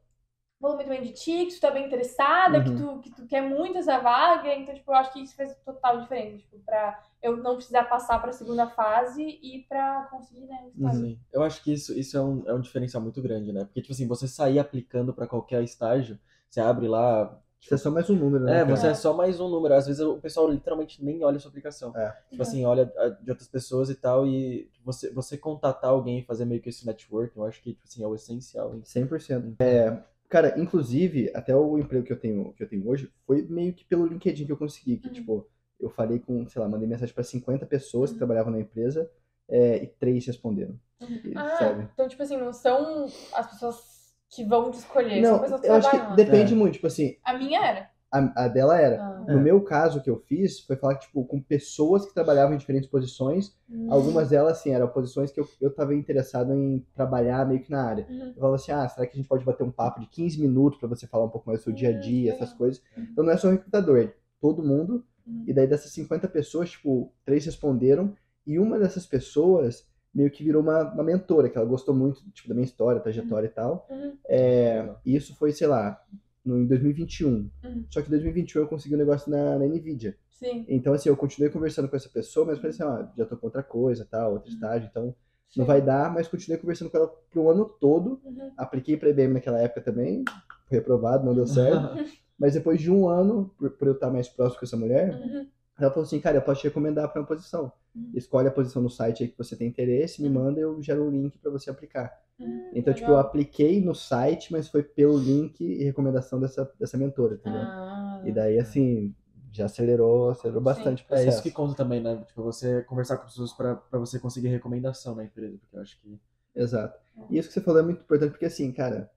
[0.63, 2.95] falou muito bem de ti, que tu tá bem interessada, que, Uhum.
[2.95, 4.53] tu, que tu quer muito essa vaga.
[4.55, 8.19] Então, tipo, eu acho que isso fez total diferença, tipo, pra eu não precisar passar
[8.21, 10.99] pra segunda fase e pra conseguir, né, o estágio.
[11.05, 11.19] Sim.
[11.31, 13.65] Eu acho que isso, isso é, um, é um diferencial muito grande, né?
[13.65, 16.17] Porque, tipo assim, você sair aplicando pra qualquer estágio,
[16.49, 18.59] você abre lá, Você é só mais um número, né?
[18.59, 19.73] É, você é só mais um número.
[19.73, 21.95] Às vezes o pessoal literalmente nem olha a sua aplicação.
[21.95, 22.13] É.
[22.29, 26.43] Tipo assim, olha de outras pessoas e tal, e você, você contatar alguém e fazer
[26.43, 28.75] meio que esse network, eu acho que, tipo assim, é o essencial.
[28.75, 28.81] hein?
[28.83, 29.55] 100%.
[29.59, 29.97] É,
[30.29, 33.85] cara, inclusive, até o emprego que eu tenho, que eu tenho hoje foi meio que
[33.85, 34.97] pelo LinkedIn que eu consegui.
[34.97, 35.13] Que, Uhum.
[35.13, 35.47] tipo,
[35.79, 39.09] eu falei com, sei lá, mandei mensagem para 50 pessoas que trabalhavam na empresa
[39.49, 40.79] é, e três responderam.
[41.01, 41.89] E, Ah, sabe?
[41.93, 45.67] então, tipo assim, não são as pessoas que vão te escolher, Não, são pessoas que
[45.67, 46.55] eu acho que depende É.
[46.55, 46.73] muito.
[46.75, 47.92] Tipo assim, A minha era.
[48.13, 49.01] A, a dela era.
[49.01, 49.33] Ah.
[49.33, 52.57] No meu caso, o que eu fiz foi falar, tipo, com pessoas que trabalhavam em
[52.57, 53.55] diferentes posições.
[53.67, 53.87] Hum.
[53.89, 57.83] Algumas delas, assim, eram posições que eu, eu tava interessado em trabalhar meio que na
[57.83, 58.05] área.
[58.07, 58.27] Uhum.
[58.27, 60.79] Eu falava assim, ah, será que a gente pode bater um papo de 15 minutos
[60.79, 62.81] pra você falar um pouco mais do seu dia a Hum, dia, essas coisas.
[62.97, 65.03] Então não é só o recrutador, é todo mundo.
[65.25, 65.45] Uhum.
[65.47, 68.13] E daí dessas 50 pessoas, tipo, três responderam.
[68.45, 72.47] E uma dessas pessoas meio que virou uma, uma mentora, que ela gostou muito, tipo,
[72.47, 73.87] da minha história, trajetória e tal.
[73.89, 74.17] Uhum.
[74.27, 75.99] É, e isso foi, sei lá,
[76.45, 77.29] no, em 2021.
[77.63, 77.85] Uhum.
[77.89, 80.15] Só que em 2021 eu consegui um negócio na, na NVIDIA.
[80.31, 80.65] Sim.
[80.67, 83.47] Então, assim, eu continuei conversando com essa pessoa, mas falei assim, ó, já tô com
[83.47, 85.15] outra coisa, tal, outro estágio, então
[85.49, 85.61] Sim.
[85.61, 88.19] não vai dar, mas continuei conversando com ela pro ano todo.
[88.25, 88.51] Uhum.
[88.57, 90.23] Apliquei pra IBM naquela época também,
[90.69, 91.95] reprovado, não deu certo.
[92.37, 95.47] mas depois de um ano, por, por eu estar mais próximo com essa mulher, Uhum.
[95.83, 97.71] Ela falou assim, cara, eu posso te recomendar pra uma posição.
[97.95, 98.11] Uhum.
[98.13, 101.09] Escolhe a posição no site aí que você tem interesse, me manda eu gero o
[101.09, 102.11] link pra você aplicar.
[102.39, 102.71] Uhum.
[102.73, 103.27] Então, tipo, eu Legal.
[103.27, 107.61] apliquei no site, mas foi pelo link e recomendação dessa, dessa mentora, entendeu?
[107.61, 108.21] Ah.
[108.25, 109.13] E daí, assim,
[109.51, 112.23] já acelerou, acelerou bastante o É isso que conta também, né?
[112.27, 116.19] Tipo, você conversar com pessoas pra você conseguir recomendação na empresa, porque eu acho que.
[116.55, 116.99] Exato.
[117.29, 119.11] E isso que você falou é muito importante, porque assim, cara,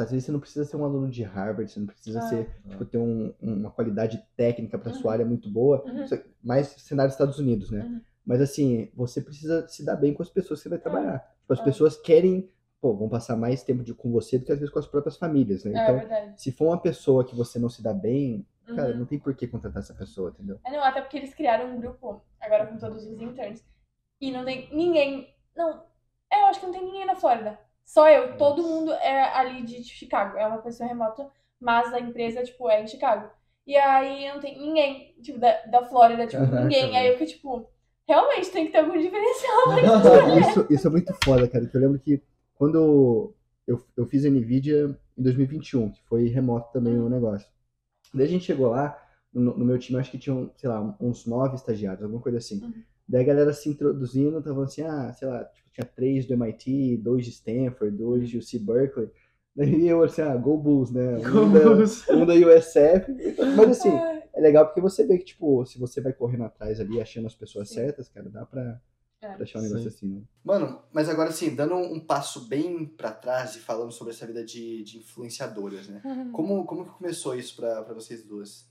[0.00, 2.22] às vezes você não precisa ser um aluno de Harvard, você não precisa Ah.
[2.28, 6.04] ser, tipo, ter um- uma qualidade técnica pra sua área muito boa, Uhum.
[6.04, 7.82] É mais cenário dos Estados Unidos, né?
[7.84, 8.00] Uhum.
[8.24, 11.18] Mas assim, você precisa se dar bem com as pessoas que você vai trabalhar.
[11.40, 11.64] Tipo, as É.
[11.64, 14.78] pessoas querem, pô, vão passar mais tempo de, com você do que às vezes com
[14.78, 15.72] as próprias famílias, né?
[15.78, 16.42] É Então, verdade.
[16.42, 18.98] se for uma pessoa que você não se dá bem, cara, Uhum.
[19.00, 20.58] não tem por que contratar essa pessoa, entendeu?
[20.64, 23.64] É, não, até porque eles criaram um grupo, agora com todos os interns,
[24.20, 25.34] e não tem ninguém.
[25.56, 25.82] Não,
[26.32, 27.58] é, eu acho que não tem ninguém na Flórida.
[27.90, 30.38] Só eu, todo mundo é ali de Chicago.
[30.38, 31.28] É uma pessoa remota,
[31.60, 33.28] mas a empresa, tipo, é em Chicago.
[33.66, 36.96] E aí não tem ninguém, tipo, da, da Flórida, tipo, Caraca, ninguém.
[36.96, 37.68] Aí eu fiquei, tipo,
[38.06, 39.64] realmente tem que ter algum diferencial.
[40.04, 41.66] Cara, isso, isso é muito foda, cara.
[41.66, 42.22] Que eu lembro que
[42.54, 43.34] quando
[43.66, 47.48] eu, eu fiz a NVIDIA em 2021, que foi remoto também o negócio.
[48.14, 48.96] Daí a gente chegou lá,
[49.34, 52.62] no, no meu time, acho que tinham, sei lá, uns nove estagiários, alguma coisa assim.
[52.62, 52.84] Uhum.
[53.10, 56.98] Daí a galera se introduzindo, tava assim, ah, sei lá, tipo, tinha três do MIT,
[56.98, 59.10] dois de Stanford, dois de UC Berkeley.
[59.56, 61.16] Daí eu assim, ah, Go Bulls, né?
[61.18, 63.12] Um da, um da USF.
[63.56, 63.90] Mas assim,
[64.32, 67.34] é legal porque você vê que, tipo, se você vai correndo atrás ali, achando as
[67.34, 67.74] pessoas Sim.
[67.74, 68.80] certas, cara, dá pra,
[69.20, 69.34] É.
[69.34, 69.96] pra achar um negócio Sim.
[69.96, 70.22] assim, né?
[70.44, 74.44] Mano, mas agora assim, dando um passo bem pra trás e falando sobre essa vida
[74.44, 76.00] de, de influenciadoras, né?
[76.32, 78.69] Como, como que começou isso pra, pra vocês duas?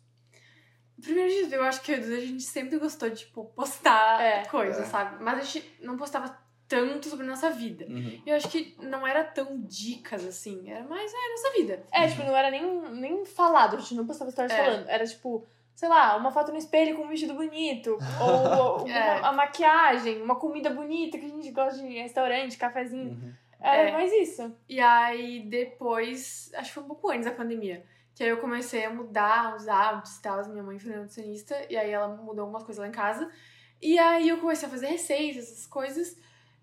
[1.02, 4.46] Primeiro de tudo, eu acho que eu a gente sempre gostou de, tipo, postar É.
[4.46, 4.86] coisas, É.
[4.86, 5.24] sabe?
[5.24, 7.86] Mas a gente não postava tanto sobre a nossa vida.
[7.90, 8.22] Uhum.
[8.26, 10.70] Eu acho que não era tão dicas, assim.
[10.70, 11.84] Era mais, é, a nossa vida.
[11.92, 14.64] É, tipo, não era nem, nem falado, a gente não postava stories É.
[14.64, 14.88] falando.
[14.88, 19.20] Era tipo, sei lá, uma foto no espelho com um vestido bonito, ou, ou É.
[19.20, 23.36] uma, a maquiagem, uma comida bonita que a gente gosta de restaurante, cafezinho.
[23.62, 23.92] Era É.
[23.92, 24.56] mais isso.
[24.70, 27.84] E aí, depois, acho que foi um pouco antes da pandemia,
[28.20, 30.46] que aí eu comecei a mudar os hábitos e tal.
[30.50, 33.32] Minha mãe foi nutricionista, e aí ela mudou algumas coisas lá em casa.
[33.82, 36.18] E aí eu comecei a fazer receitas, essas coisas.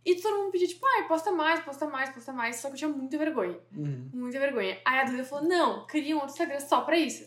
[0.04, 2.56] E todo mundo pedia, tipo, ai, posta mais, posta mais, posta mais.
[2.56, 3.58] Só que eu tinha muita vergonha.
[3.74, 4.10] Uhum.
[4.12, 4.78] Muita vergonha.
[4.84, 7.26] Aí a Duda falou, não, cria um outro Instagram só pra isso.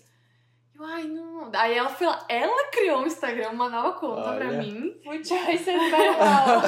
[0.76, 1.50] Eu, ai, não.
[1.56, 4.60] Aí ela foi lá, ela criou um Instagram, uma nova conta pra Olha.
[4.60, 4.94] mim.
[5.04, 6.62] Choices by Law.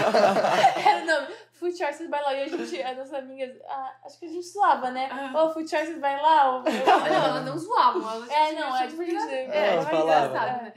[0.83, 1.35] Era o nome.
[1.61, 2.33] Food Choices by Law.
[2.33, 5.07] E a gente, as nossas amigas, ah, acho que a gente zoava, né?
[5.11, 5.43] Ah.
[5.43, 6.63] Ô, Food Choices by Law.
[6.63, 9.31] Não, ela não zoava, ela É, não, é tipo, divertido.
[9.31, 10.01] É, é falava.
[10.01, 10.73] engraçado, né?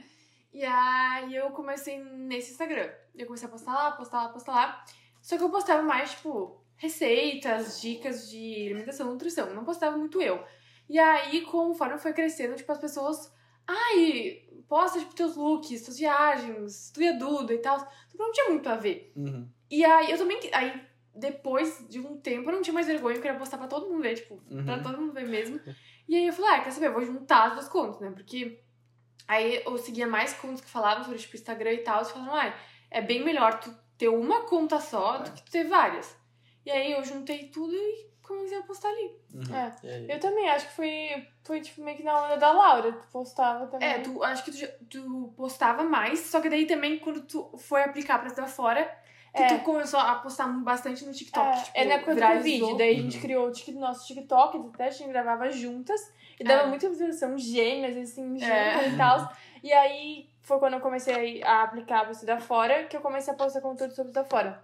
[0.53, 2.87] E aí eu comecei nesse Instagram.
[3.15, 4.85] Eu comecei a postar lá, postar lá, postar lá.
[5.23, 9.55] Só que eu postava mais, tipo, receitas, dicas de alimentação e nutrição.
[9.55, 10.45] Não postava muito eu.
[10.87, 13.33] E aí, conforme foi crescendo, tipo, as pessoas.
[13.67, 17.79] Ai, posta, tipo, teus looks, tuas viagens, tu e a Duda e tal.
[17.79, 19.11] Tipo, não tinha muito a ver.
[19.15, 19.49] Uhum.
[19.69, 20.39] E aí eu também.
[20.53, 20.81] Aí,
[21.13, 24.01] depois de um tempo, eu não tinha mais vergonha, eu queria postar pra todo mundo
[24.01, 24.83] ver, tipo, pra Uhum.
[24.83, 25.59] todo mundo ver mesmo.
[26.07, 26.87] E aí eu falei, ah, quer saber?
[26.87, 28.11] Eu vou juntar as duas contas, né?
[28.11, 28.61] Porque
[29.27, 32.53] aí eu seguia mais contas que falavam sobre, tipo, Instagram e tal, e falaram, ah,
[32.91, 36.15] é bem melhor tu ter uma conta só do que tu ter várias.
[36.65, 39.15] E aí eu juntei tudo e comecei a postar ali.
[39.33, 39.55] Uhum.
[39.55, 40.15] É.
[40.15, 42.91] Eu também, acho que foi, foi tipo meio que na onda da Laura.
[42.91, 43.87] Tu postava também.
[43.87, 47.83] É, tu, acho que tu, tu postava mais, só que daí também quando tu foi
[47.83, 48.91] aplicar pra estudar fora,
[49.35, 49.47] Que É.
[49.57, 51.45] tu começou a postar bastante no TikTok.
[51.47, 52.21] É, tipo, é na época do.
[52.21, 53.21] Covid, daí a gente Uhum.
[53.21, 55.99] criou o tic- nosso TikTok, até a gente gravava juntas,
[56.39, 56.67] e dava É.
[56.67, 58.87] muita visualização, gêmeas, assim, juntas É.
[58.89, 59.33] e tal.
[59.61, 63.35] E aí foi quando eu comecei a aplicar pra estudar fora, que eu comecei a
[63.35, 64.63] postar conteúdo sobre estudar fora.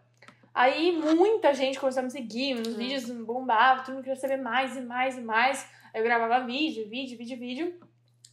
[0.54, 4.76] Aí muita gente começou a me seguir, nos vídeos bombava, todo mundo queria saber mais
[4.78, 5.68] e mais e mais.
[5.94, 7.80] Aí eu gravava vídeo, vídeo, vídeo, vídeo.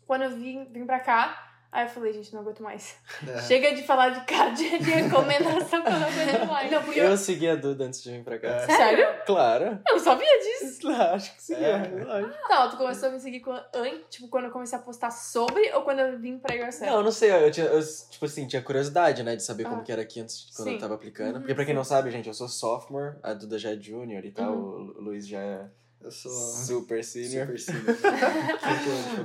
[0.07, 2.97] Quando eu vim, vim pra cá, aí eu falei, gente, não aguento mais.
[3.27, 3.41] É.
[3.43, 6.71] Chega de falar de cada de recomendação que eu não aguento mais.
[6.71, 8.49] Não, porque Eu segui a Duda antes de vir pra cá.
[8.49, 8.67] É.
[8.67, 9.07] Sério?
[9.27, 9.65] Claro.
[9.87, 10.89] Eu não sabia disso.
[10.91, 11.55] Acho que sim.
[11.55, 11.79] É.
[12.05, 12.35] lógico.
[12.49, 13.63] Não, tu começou a me seguir quando,
[14.09, 16.87] tipo, quando eu comecei a postar sobre ou quando eu vim pra USF?
[16.87, 19.81] Não, eu não sei, eu tinha, eu, tipo assim, tinha curiosidade, né, de saber como
[19.81, 19.85] Ah.
[19.85, 20.75] que era aqui antes, quando Sim.
[20.75, 21.35] eu tava aplicando.
[21.37, 24.25] Uhum, Porque pra quem não sabe, gente, eu sou sophomore, a Duda já é junior
[24.25, 24.95] e tal, Uhum.
[24.97, 25.67] o Luiz já é
[26.01, 27.47] Eu sou super senior.
[27.47, 27.97] super senior.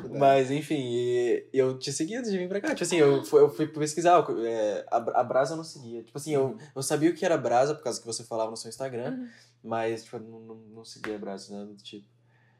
[0.17, 2.69] Mas, enfim, e eu te segui antes de vir pra cá.
[2.69, 6.01] Tipo assim, eu fui, eu fui pesquisar, é, a, a Brasa eu não seguia.
[6.03, 8.57] Tipo assim, eu, eu sabia o que era Brasa, por causa que você falava no
[8.57, 9.29] seu Instagram, Uhum.
[9.63, 12.07] mas, tipo, não, não, não seguia a Brasa, nada do tipo.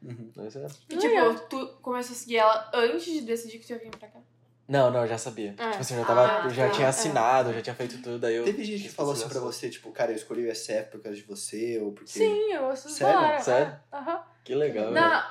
[0.02, 0.30] Uhum.
[0.36, 0.66] Mas, é.
[0.90, 4.08] E, tipo, tu começou a seguir ela antes de decidir que tu ia vir pra
[4.08, 4.20] cá.
[4.66, 5.54] Não, não, eu já sabia.
[5.58, 5.70] É.
[5.70, 6.88] Tipo assim, eu já, tava, Ah, eu já tá, tinha é.
[6.90, 8.44] assinado, eu já tinha feito tudo, aí eu...
[8.44, 11.16] Teve gente que falou assim pra você, tipo, cara, eu escolhi o SF por causa
[11.18, 12.10] de você, ou porque...
[12.10, 13.14] Sim, eu ouço Sério?
[13.20, 13.40] falar.
[13.40, 13.78] Sério?
[13.92, 14.22] é, Aham.
[14.42, 14.94] Que legal, velho.
[14.94, 15.22] Não,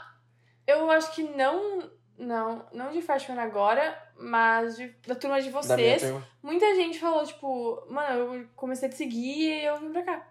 [0.68, 5.76] eu acho que não, não, não de freshman agora, mas de- da turma de Da
[5.76, 6.02] minha vocês.
[6.04, 6.28] turma.
[6.44, 10.28] Muita gente falou, tipo, mano, eu comecei a te seguir e eu vim pra cá.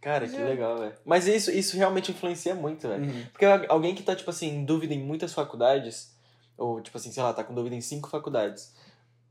[0.00, 0.94] Cara, que legal, velho.
[1.04, 3.04] Mas isso, isso realmente influencia muito, velho.
[3.04, 3.26] Uhum.
[3.32, 6.12] Porque alguém que tá, tipo assim, em dúvida em muitas faculdades,
[6.56, 8.74] ou, tipo assim, sei lá, tá com dúvida em cinco faculdades,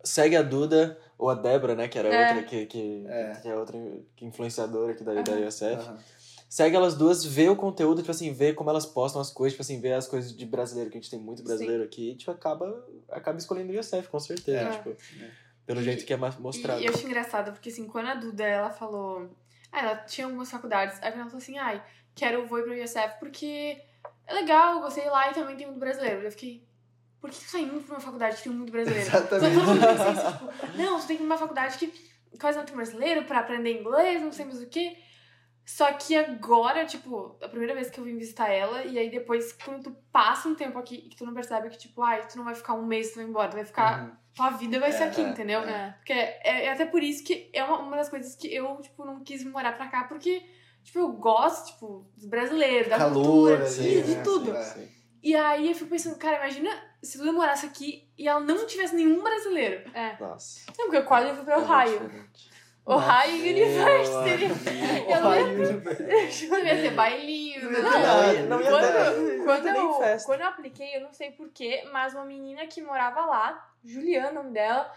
[0.04, 2.22] segue a Duda, ou a Débora, né, que era É.
[2.22, 3.32] outra, que, que, É.
[3.42, 3.78] que é outra
[4.16, 5.48] que influenciadora aqui da, da Aham.
[5.48, 5.64] USF.
[5.74, 5.98] Aham.
[6.50, 9.62] Segue elas duas, vê o conteúdo, tipo assim, vê como elas postam as coisas, tipo
[9.62, 12.30] assim, vê as coisas de brasileiro, que a gente tem muito brasileiro aqui, e, tipo,
[12.32, 14.72] acaba, acaba escolhendo o USF, com certeza, É.
[14.72, 14.96] tipo, É.
[15.66, 16.82] pelo E- jeito que é mostrado.
[16.82, 19.30] E eu acho engraçado, porque assim, quando a Duda, ela falou...
[19.72, 20.98] Ah, ela tinha algumas faculdades.
[21.02, 21.82] Aí ela falou assim, ai,
[22.14, 23.82] quero, vou ir pra USF porque
[24.28, 26.24] é legal, gostei lá e também tem muito brasileiro.
[26.24, 26.68] Eu fiquei...
[27.22, 29.06] Por que tu tá indo pra uma faculdade que tem muito brasileiro?
[29.08, 29.56] Exatamente.
[29.56, 29.64] Isso,
[30.66, 33.40] tipo, não, tu tem que ir pra uma faculdade que quase não tem brasileiro pra
[33.40, 34.98] aprender inglês, não sei mais o quê.
[35.64, 39.54] Só que agora, tipo, a primeira vez que eu vim visitar ela, e aí depois,
[39.54, 42.38] quando tu passa um tempo aqui e que tu não percebe que, tipo, ai, tu
[42.38, 44.04] não vai ficar um mês, tu vai embora, tu vai ficar.
[44.04, 44.12] Uhum.
[44.34, 45.60] Tua vida vai ser É, aqui, é, entendeu?
[45.62, 45.92] É.
[45.98, 49.06] Porque é, é até por isso que é uma, uma das coisas que eu, tipo,
[49.06, 50.42] não quis morar pra cá, porque,
[50.84, 54.54] tipo, eu gosto, tipo, dos brasileiros, da Calor cultura, de, de tudo.
[55.24, 56.70] E aí eu fico pensando, cara, imagina
[57.02, 59.90] se tu morasse aqui e ela não tivesse nenhum brasileiro.
[59.94, 60.16] É.
[60.20, 60.62] Nossa.
[60.78, 62.00] Não, porque eu quase fui pra é muito Ohio.
[62.00, 62.52] diferente.
[62.84, 64.44] Ohio University.
[65.12, 67.82] Eu não ia- ter bailinho, Não, né?
[67.82, 68.82] Não, ia- não ia Quando-
[69.28, 73.26] ter- Quando eu, quando eu apliquei, eu não sei porquê, mas uma menina que morava
[73.26, 74.92] lá, Juliana, o nome dela,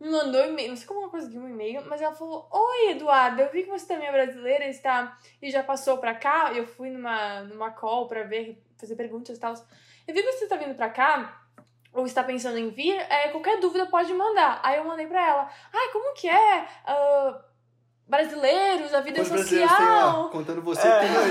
[0.00, 2.90] me mandou um e-mail, não sei como ela conseguiu um e-mail, mas ela falou: Oi,
[2.92, 6.52] Eduardo, eu vi que você também é brasileira e, está, e já passou pra cá.
[6.54, 9.52] Eu fui numa, numa call pra ver, fazer perguntas e tal.
[10.08, 11.36] Eu vi que você tá vindo pra cá.
[11.92, 14.60] Ou está pensando em vir, é, qualquer dúvida pode mandar.
[14.62, 15.50] Aí eu mandei pra ela.
[15.72, 16.68] Ai, como que é?
[16.86, 17.40] Ah,
[18.06, 20.22] brasileiros, a vida tem social.
[20.24, 20.28] lá?
[20.30, 21.00] Contando você, É.
[21.00, 21.30] tem dois.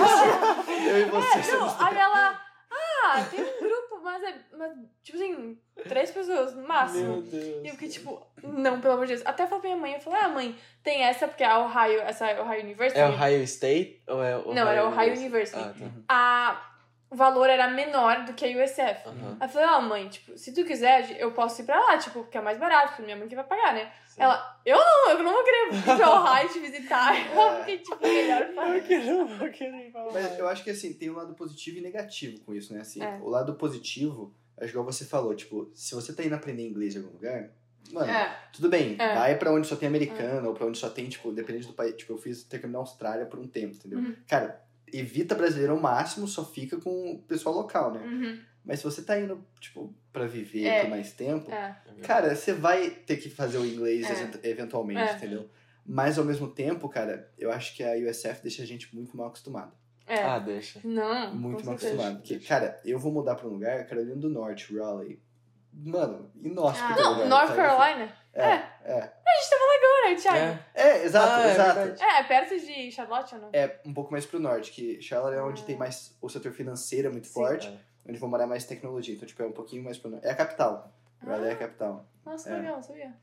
[0.86, 1.40] Eu e você.
[1.52, 2.42] É, não, aí ela.
[2.72, 3.69] Ah, tem um
[4.12, 4.36] mas é.
[4.58, 4.72] Mas,
[5.04, 7.14] tipo assim, três pessoas no máximo.
[7.14, 7.64] Meu Deus.
[7.64, 9.26] E eu fiquei tipo, não, pelo amor de Deus.
[9.26, 12.26] Até falei pra minha mãe, eu falei, ah, mãe, tem essa, porque a Ohio, essa
[12.42, 13.00] Ohio University.
[13.00, 15.60] É Ohio State ou é Ohio Não, era Ohio University.
[15.60, 15.86] Ah, tá.
[16.10, 16.69] A,
[17.12, 19.08] o valor era menor do que a USF.
[19.08, 19.38] Aham.
[19.40, 22.22] Aí eu falei, ah, mãe, tipo, se tu quiser, eu posso ir pra lá, tipo,
[22.24, 23.92] porque é mais barato, porque minha mãe que vai pagar, né?
[24.08, 24.22] Sim.
[24.22, 27.14] Ela, eu não, eu não vou querer ir pra Ohio te visitar.
[27.34, 27.60] Eu É.
[27.60, 30.12] fiquei, tipo, melhor pra Eu que não vou querer falar.
[30.14, 32.82] Mas eu acho que assim, tem um lado positivo e negativo com isso, né?
[32.82, 33.18] Assim, É.
[33.22, 36.96] o lado positivo, acho que igual você falou, tipo, se você tá indo aprender inglês
[36.96, 37.50] em algum lugar,
[37.92, 38.38] mano, É.
[38.54, 39.16] tudo bem, É.
[39.16, 41.96] vai pra onde só tem americano, ou pra onde só tem, tipo, dependente do país.
[41.96, 44.00] Tipo, eu fiz intercâmbio na Austrália por um tempo, entendeu?
[44.00, 44.16] Uhum.
[44.28, 44.62] Cara,
[44.94, 48.00] evita brasileiro ao máximo, só fica com o pessoal local, né?
[48.02, 48.40] Uhum.
[48.66, 50.82] Mas se você tá indo, tipo, pra viver É.
[50.82, 51.76] por mais tempo, É.
[52.04, 54.12] cara, você vai ter que fazer o inglês É.
[54.14, 55.16] eventu- eventualmente, É.
[55.16, 55.50] entendeu?
[55.86, 59.28] Mas ao mesmo tempo, cara, eu acho que a USF deixa a gente muito mal
[59.28, 59.72] acostumado.
[60.06, 60.22] É.
[60.24, 60.80] Ah, deixa.
[60.84, 61.34] não.
[61.36, 61.94] Muito mal certeza.
[61.94, 62.18] acostumado.
[62.22, 65.20] Porque, cara, eu vou mudar pra um lugar, Carolina do Norte, Raleigh.
[65.72, 66.84] Mano, inóspito.
[66.94, 67.56] Ah, Não, lugar, North?
[67.56, 68.14] Carolina.
[68.34, 69.14] É, é.
[69.80, 70.38] Agora, Thiago.
[70.38, 70.82] É.
[70.82, 72.04] É, exato, Ah, é exato.
[72.04, 73.50] É, é perto de Charlotte ou não?
[73.54, 75.66] É um pouco mais pro norte, que Charlotte é onde Ah.
[75.66, 77.34] tem mais o setor financeiro é muito Sim.
[77.34, 78.10] forte, É.
[78.10, 79.14] onde vou morar mais tecnologia.
[79.16, 80.26] Então, tipo, é um pouquinho mais pro norte.
[80.26, 80.92] É a capital.
[81.26, 82.06] Raleigh é a capital.
[82.26, 82.56] Nossa, É.
[82.56, 83.14] legal, sabia.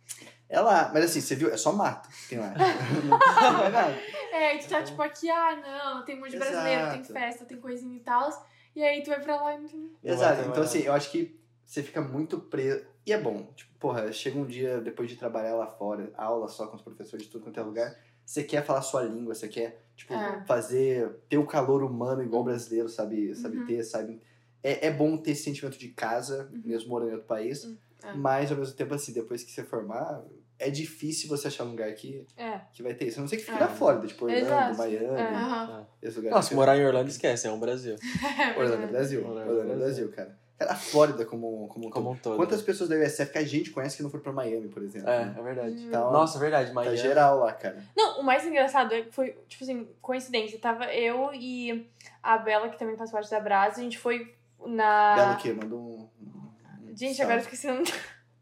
[0.49, 1.51] É lá, mas assim, você viu?
[1.53, 2.53] É só mato que tem lá.
[3.43, 3.95] não mais nada.
[4.33, 7.45] É, e tu tá tipo aqui, ah, não, tem um monte de brasileiro, tem festa,
[7.45, 8.29] tem coisinha e tal.
[8.75, 9.91] E aí tu vai pra lá e não tem.
[10.05, 10.41] Exato.
[10.43, 12.85] Então, mais assim, eu acho que você fica muito preso.
[13.05, 13.53] E é bom.
[13.55, 17.27] Tipo, porra, chega um dia depois de trabalhar lá fora, aula só com os professores
[17.27, 20.45] de tudo quanto é lugar, você quer falar sua língua, você quer, tipo, É.
[20.47, 23.67] fazer, ter o calor humano igual o brasileiro sabe, sabe Uhum.
[23.67, 24.21] ter, sabe?
[24.63, 26.63] É, é bom ter esse sentimento de casa, Uhum.
[26.65, 27.77] mesmo morando em outro país, Uhum.
[28.03, 28.13] É.
[28.15, 30.25] mas ao mesmo tempo, assim, depois que você formar,
[30.59, 32.61] é difícil você achar um lugar que, É.
[32.73, 33.19] que vai ter isso.
[33.19, 33.61] A não ser que fique É.
[33.61, 34.79] na Flórida, tipo Orlando, Exato.
[34.79, 35.87] Miami, É.
[36.09, 36.31] Esse lugar.
[36.33, 37.95] Nossa, morar em Orlando esquece, é um Brasil.
[38.59, 39.25] Orlando é Brasil.
[39.25, 39.77] Orlando é é.
[39.77, 40.37] Brasil, cara.
[40.59, 42.15] Cara, a Flórida como, como um Como todo.
[42.15, 42.37] um todo.
[42.37, 45.09] Quantas pessoas da USF que a gente conhece que não foram pra Miami, por exemplo?
[45.11, 45.35] É, né?
[45.39, 45.85] é verdade.
[45.85, 46.97] Então, Nossa, é verdade, tá Miami.
[46.97, 47.85] geral lá, cara.
[47.95, 50.59] Não, o mais engraçado é que foi, tipo assim, coincidência.
[50.59, 51.91] Tava eu e
[52.23, 55.15] a Bela, que também faz parte da Brasa, a gente foi na.
[55.15, 55.53] Belo o quê?
[55.53, 56.09] Manda um.
[56.21, 57.23] um Gente, salve.
[57.23, 57.93] agora eu esqueci o nome.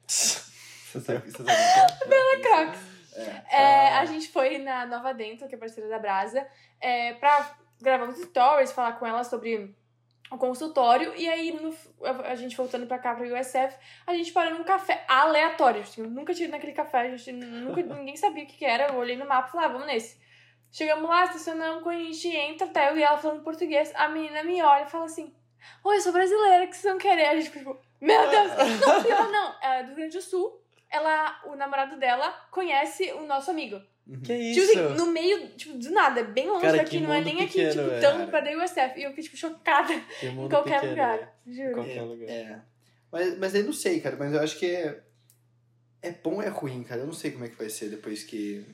[0.06, 2.06] Você sabe, você sabe o que é?
[2.08, 2.74] Bela.
[3.16, 3.44] É.
[3.50, 6.46] É, Ah, a gente foi na Nova Dental, que é parceira da Brasa,
[6.80, 9.74] é, pra gravar uns stories, falar com ela sobre
[10.36, 11.14] o consultório.
[11.16, 11.74] E aí, no-
[12.24, 15.80] a gente voltando pra cá, pra USF, a gente parou num café aleatório.
[15.82, 18.64] Assim, eu nunca tinha ido naquele café, a gente nunca, ninguém sabia o que, que
[18.64, 18.88] era.
[18.92, 20.22] Eu olhei no mapa e falei, ah, vamos nesse.
[20.70, 24.42] Chegamos lá, estacionamos, quando a gente entra, até eu e ela falando português, a menina
[24.42, 25.32] me olha e fala assim:
[25.84, 27.26] Oi, eu sou brasileira, que vocês vão querer?
[27.26, 28.50] A gente ficou, meu Deus!
[28.84, 30.60] Não, pior não, é do Rio Grande do Sul.
[30.90, 33.80] Ela, o namorado dela conhece o nosso amigo.
[34.06, 34.78] Que Tipo isso?
[34.80, 37.70] assim, no meio, tipo, do nada, bem longe Cara, daqui, não é nem aqui, pequeno,
[37.70, 38.00] tipo, velho.
[38.02, 38.98] tão pra da USF.
[38.98, 41.38] E eu fiquei, tipo, chocada em qualquer pequeno, lugar.
[41.46, 41.74] Em Juro.
[41.74, 42.28] qualquer lugar.
[42.28, 42.60] É.
[43.10, 44.16] Mas, mas aí não sei, cara.
[44.18, 45.00] Mas eu acho que é,
[46.02, 47.00] é bom ou é ruim, cara.
[47.00, 48.66] Eu não sei como é que vai ser depois que,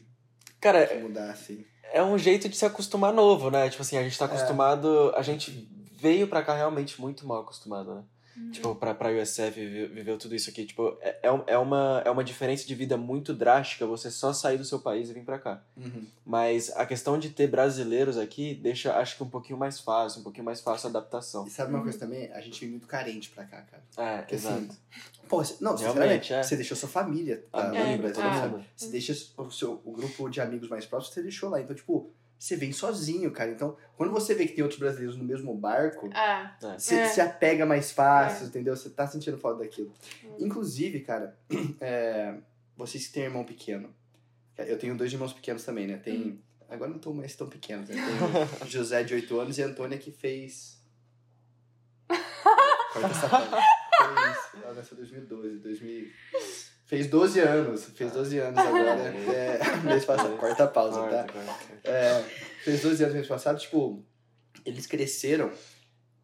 [0.61, 1.65] Cara, que mudar, assim.
[1.93, 3.69] é um jeito de se acostumar novo, né?
[3.71, 4.19] Tipo assim, a gente É.
[4.19, 5.13] tá acostumado.
[5.15, 8.03] A gente veio pra cá realmente muito mal acostumado, né?
[8.37, 8.51] Uhum.
[8.51, 10.65] Tipo, pra, pra USF, viveu, viveu tudo isso aqui.
[10.65, 14.57] Tipo, é, é é, uma, é uma diferença de vida muito drástica você só sair
[14.59, 15.63] do seu país e vir pra cá.
[15.77, 16.07] Uhum.
[16.25, 20.25] Mas a questão de ter brasileiros aqui deixa, acho que, um pouquinho mais fácil, um
[20.25, 21.47] pouquinho mais fácil a adaptação.
[21.47, 22.33] E sabe uma coisa também?
[22.33, 23.83] A gente vem muito carente pra cá, cara.
[23.97, 24.57] É, Porque, exato.
[24.57, 24.71] assim,
[25.29, 26.43] Pô, não, sinceramente, é.
[26.43, 28.57] você deixou sua família tá, lá no Brasil, sabe?
[28.57, 28.65] mundo.
[28.75, 31.61] Você deixa o, seu, o grupo de amigos mais próximos, você deixou lá.
[31.61, 32.11] Então, tipo,
[32.41, 33.51] você vem sozinho, cara.
[33.51, 36.51] Então, quando você vê que tem outros brasileiros no mesmo barco, É.
[36.79, 37.07] você É.
[37.09, 38.75] se apega mais fácil, entendeu?
[38.75, 39.93] Você tá sentindo falta daquilo.
[40.25, 40.37] Hum.
[40.39, 41.39] Inclusive, cara,
[41.81, 42.35] é,
[42.75, 43.95] vocês que têm irmão pequeno.
[44.57, 45.99] Eu tenho dois irmãos pequenos também, né?
[45.99, 46.19] Tem.
[46.19, 46.39] Hum.
[46.69, 47.97] Agora não estão mais tão pequenos, né?
[47.97, 50.81] Tem o José de 8 anos e a Antônia que fez.
[52.09, 53.51] Corta essa parte.
[53.51, 54.63] Fez.
[54.65, 56.09] Ela nasceu em 2012, 2000.
[56.91, 57.85] Fez 12 anos.
[57.85, 59.15] Fez 12 anos agora.
[59.31, 60.37] É, mês passado.
[60.37, 61.25] Corta a pausa, tá?
[61.85, 62.21] É,
[62.65, 64.03] fez 12 anos mês passado, tipo,
[64.67, 65.53] eles cresceram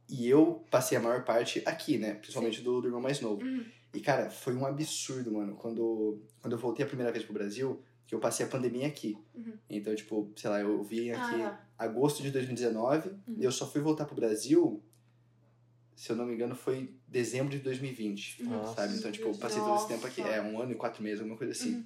[0.08, 2.14] e eu passei a maior parte aqui, né?
[2.14, 3.44] Principalmente do, do irmão mais novo.
[3.44, 3.64] Uhum.
[3.94, 5.54] E, cara, foi um absurdo, mano.
[5.54, 9.16] Quando, quando eu voltei a primeira vez pro Brasil, que eu passei a pandemia aqui.
[9.36, 9.52] Uhum.
[9.70, 13.80] Então, tipo, sei lá, eu vim aqui Ah, agosto de 2019 e eu só fui
[13.80, 14.82] voltar pro Brasil,
[15.96, 18.44] se eu não me engano, foi dezembro de 2020.
[18.44, 18.74] Nossa.
[18.82, 18.96] Sabe?
[18.98, 20.20] Então, tipo, eu passei todo esse tempo aqui.
[20.22, 21.84] É, um ano e quatro meses, alguma coisa assim.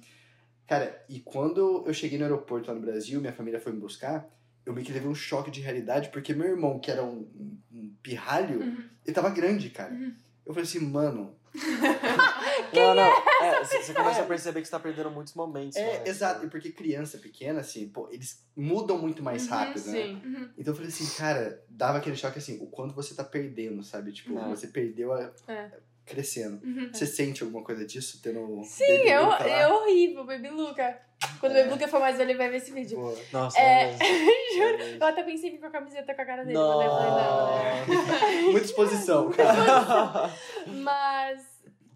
[0.67, 4.29] Cara, e quando eu cheguei no aeroporto lá no Brasil, minha família foi me buscar,
[4.65, 7.57] eu meio que levei um choque de realidade, porque meu irmão, que era um, um-
[7.73, 8.83] um pirralho, Uhum.
[9.05, 9.91] ele tava grande, cara.
[9.93, 10.13] Uhum.
[10.45, 11.35] Eu falei assim, mano.
[12.73, 13.11] Não, não.
[13.43, 15.75] É, você você começa a perceber que você tá perdendo muitos momentos.
[15.77, 16.03] É, né?
[16.05, 16.45] exato.
[16.45, 20.01] E porque criança pequena, assim, pô, eles mudam muito mais Uhum, rápido, né?
[20.03, 20.21] Sim.
[20.23, 20.49] Uhum.
[20.57, 24.11] Então eu falei assim, cara, dava aquele choque assim, o quanto você tá perdendo, sabe?
[24.11, 24.47] Tipo, É.
[24.49, 25.31] você perdeu a...
[25.47, 25.71] É.
[26.05, 26.59] crescendo.
[26.65, 26.89] Uhum.
[26.91, 28.61] Você sente alguma coisa disso tendo.
[28.65, 30.99] Sim, é, é horrível, Baby Luca.
[31.39, 32.97] Quando o Baby Luca for mais velho, ele vai ver esse vídeo.
[32.97, 33.95] Pô, Nossa, É,
[34.53, 34.83] juro.
[34.99, 36.91] Eu até pensei em vir com a camiseta com a cara dele, mas daí eu
[36.91, 38.41] falei, não, né?
[38.51, 40.29] Muita exposição, cara.
[40.67, 41.43] Mas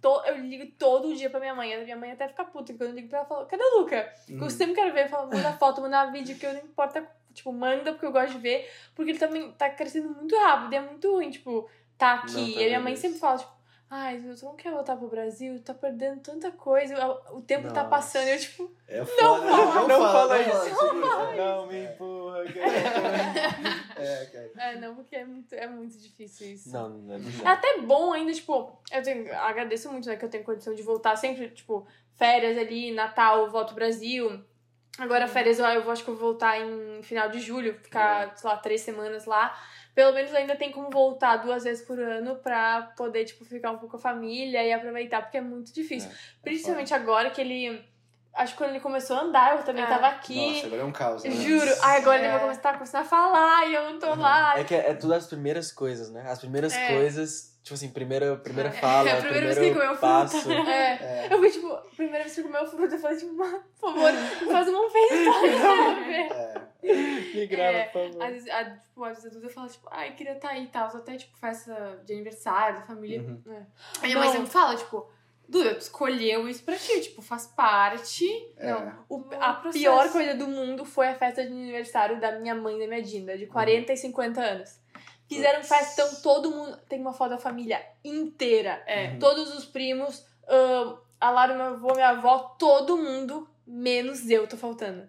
[0.05, 1.73] to- eu ligo todo dia pra minha mãe.
[1.73, 3.79] A minha mãe até fica puta, quando eu ligo pra ela, ela fala, cadê o
[3.79, 4.13] Luca?
[4.29, 4.37] Hum.
[4.43, 7.51] Eu sempre quero ver, eu falo, manda foto, manda vídeo, que eu não importa, tipo,
[7.51, 10.81] manda, porque eu gosto de ver, porque ele também tá crescendo muito rápido, e é
[10.81, 12.33] muito ruim, tipo, tá aqui.
[12.33, 13.01] Não, tá e a minha mãe beleza.
[13.01, 13.51] sempre fala, tipo,
[13.89, 15.61] ai, você não quer voltar pro Brasil?
[15.63, 16.95] Tá perdendo tanta coisa,
[17.31, 17.89] o tempo tá Nossa.
[17.89, 19.21] passando, e eu, tipo, É foda.
[19.51, 20.63] fala, não fala não isso.
[20.75, 21.35] segura.
[21.35, 24.03] Não me empurra, cara.
[24.03, 24.51] É, cara.
[24.57, 26.71] é, não, porque é muito, é muito difícil isso.
[26.71, 30.29] Não, não é É até bom ainda, tipo, eu tenho, agradeço muito, né, que eu
[30.29, 34.43] tenho condição de voltar sempre, tipo, férias ali, Natal, eu volto pro Brasil.
[34.97, 38.49] Agora, férias, eu, eu acho que eu vou voltar em final de julho, ficar, sei
[38.49, 39.53] lá, três semanas lá.
[39.95, 43.77] Pelo menos ainda tem como voltar duas vezes por ano pra poder, tipo, ficar um
[43.77, 46.11] pouco com a família e aproveitar, porque é muito difícil.
[46.43, 47.81] Principalmente agora que ele.
[48.33, 49.87] Acho que quando ele começou a andar, eu também É.
[49.87, 50.55] tava aqui.
[50.55, 51.31] Nossa, agora é um caos, né?
[51.31, 51.71] Juro.
[51.81, 52.31] Ai, agora ele É.
[52.31, 54.59] vai começar, tá começando a falar e eu não tô lá.
[54.59, 56.25] É que é, é tudo as primeiras coisas, né?
[56.29, 56.87] As primeiras É.
[56.93, 60.13] coisas, tipo assim, primeira, primeira fala, É a primeira vez que primeiro comeu fruta.
[60.13, 60.49] passo.
[60.69, 61.27] É.
[61.27, 61.27] É.
[61.31, 63.93] Eu fui, tipo, primeira vez que eu comi o fruto, eu falei, tipo, "Mano, por
[63.93, 64.11] favor,
[64.51, 66.31] faz uma FaceTime ver.
[66.33, 66.61] É.
[67.35, 68.23] Me grava, É, por favor.
[68.23, 70.67] Às vezes, a, tipo, às vezes a Duda fala, tipo, ai, queria estar aí e
[70.67, 70.87] tal.
[70.87, 73.21] Até, tipo, festa de aniversário, da família.
[73.21, 73.65] Uhum.
[73.99, 74.33] A minha mãe Não.
[74.33, 75.09] sempre fala, tipo,
[75.47, 78.25] Duda, tu escolheu isso pra ti, tipo, faz parte.
[78.57, 78.73] É.
[79.07, 79.83] O, No a processo.
[79.83, 83.01] pior coisa do mundo foi a festa de aniversário da minha mãe e da minha
[83.03, 84.79] Dinda, de 40 e 50 anos.
[85.27, 85.69] Fizeram Putz.
[85.69, 86.77] festão, todo mundo.
[86.89, 88.81] Tem uma foto da família inteira.
[88.85, 89.15] É.
[89.17, 90.25] Todos os primos,
[91.19, 95.07] a Lara, meu avô, minha avó, todo mundo, menos eu, tô faltando.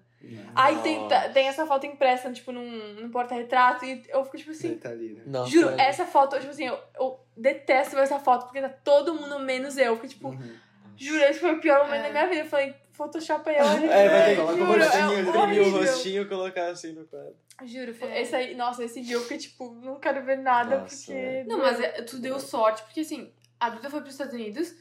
[0.55, 4.77] Aí tem, tem essa foto impressa, tipo, num, num porta-retrato, e eu fico tipo assim.
[4.79, 5.23] Tá ali, né?
[5.27, 5.83] Nossa, Juro, cara.
[5.83, 9.77] essa foto, tipo assim, eu, eu detesto ver essa foto, porque tá todo mundo menos
[9.77, 9.95] eu.
[9.95, 10.55] Porque, tipo, Uhum.
[10.97, 12.03] juro, esse foi o pior momento É.
[12.05, 12.41] da minha vida.
[12.41, 13.87] Eu falei, Photoshop aí, olha.
[13.93, 17.05] É, vai ter que Coloca o rostinho, é imprimir o rostinho e colocar assim no
[17.05, 17.37] quadro.
[17.65, 18.23] Juro, foi, É.
[18.23, 21.45] esse aí, nossa, esse dia eu fiquei, tipo, não quero ver nada, Nossa, porque...
[21.45, 21.47] doeu.
[21.47, 24.75] Não, mas é- tu deu sorte, porque assim, a Duda foi pros Estados Unidos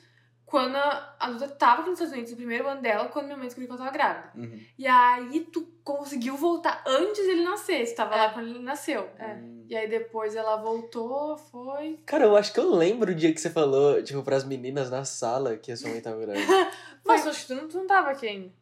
[0.46, 3.38] quando a, a Duda tava aqui nos Estados Unidos, no primeiro ano dela, quando minha
[3.38, 4.32] mãe descobriu que ela tava grávida.
[4.36, 4.60] Uhum.
[4.78, 8.18] E aí tu conseguiu voltar antes dele nascer, você tava É.
[8.18, 9.10] lá quando ele nasceu.
[9.18, 9.34] É.
[9.34, 9.66] Hum.
[9.68, 12.00] E aí depois ela voltou, foi.
[12.06, 15.04] Cara, eu acho que eu lembro o dia que você falou, tipo, pras meninas na
[15.04, 16.46] sala que a sua mãe tava grávida.
[17.04, 18.54] Nossa, acho que tu não, tu não tava aqui ainda.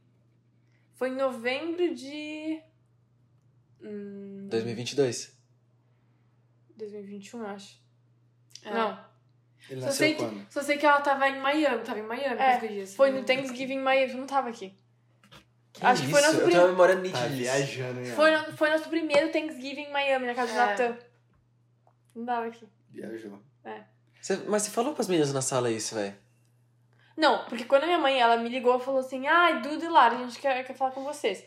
[0.96, 2.62] Foi em novembro de...
[3.82, 5.38] Hum, 2022.
[6.78, 7.82] 2021, eu acho.
[8.64, 8.74] É.
[8.74, 9.06] Não,
[9.70, 12.57] Ele Só sei, que, só sei que ela tava em Miami, tava em Miami É,
[12.57, 12.95] dias.
[12.95, 14.76] foi no Thanksgiving em Miami, tu não tava aqui.
[15.72, 16.28] Que Acho que foi isso?
[16.28, 18.05] nosso Eu prim- tenho uma memória Tá viajando, hein?
[18.14, 20.66] Foi, no- foi nosso primeiro Thanksgiving em Miami, na casa do É.
[20.66, 20.97] Natan.
[22.16, 22.68] Não tava aqui.
[22.89, 23.39] Viajou.
[24.22, 26.16] Você- mas você falou pras meninas na sala isso, velho?
[27.18, 29.89] Não, porque quando a minha mãe, ela me ligou e falou assim, ai, Duda e
[29.89, 31.43] Lara, a gente quer, quer falar com vocês.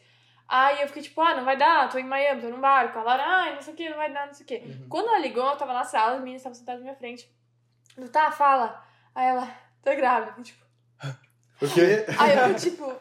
[0.49, 2.99] Aí eu fiquei tipo, ah, não vai dar, tô em Miami, tô num barco.
[2.99, 4.57] A Lara, ai, não sei o que, não vai dar, não sei o que.
[4.57, 4.87] Uhum.
[4.89, 7.29] Quando ela ligou, ela tava na sala, as meninas estavam sentadas na minha frente.
[7.97, 8.83] Eu, tá, fala.
[9.15, 9.49] Aí ela,
[9.83, 10.43] tô grávida.
[10.43, 10.65] Tipo,
[11.59, 12.05] Por quê?
[12.19, 12.93] aí eu, tipo,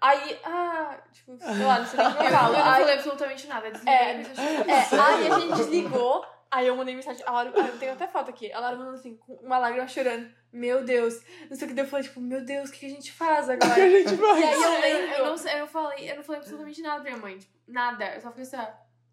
[0.00, 2.54] aí, ah, tipo, sei lá, não sei nem o que eu Eu, falo.
[2.54, 3.70] eu não falei absolutamente nada.
[3.70, 7.24] Desliguei É, e pensei, "Acho que É, aí a gente desligou, aí eu mandei mensagem,
[7.26, 10.30] a Laura, eu tenho até foto aqui, a Laura mandando assim, com uma lágrima chorando,
[10.52, 11.14] meu Deus,
[11.48, 13.48] não sei o que, eu falei, tipo, meu Deus, o que que a gente faz
[13.48, 13.72] agora?
[13.72, 17.00] a gente E aí eu lembro, eu, não, eu, falei, eu não falei absolutamente nada
[17.00, 17.38] pra minha mãe.
[17.38, 18.14] Tipo, nada.
[18.14, 18.66] Eu só fiquei assim, ó,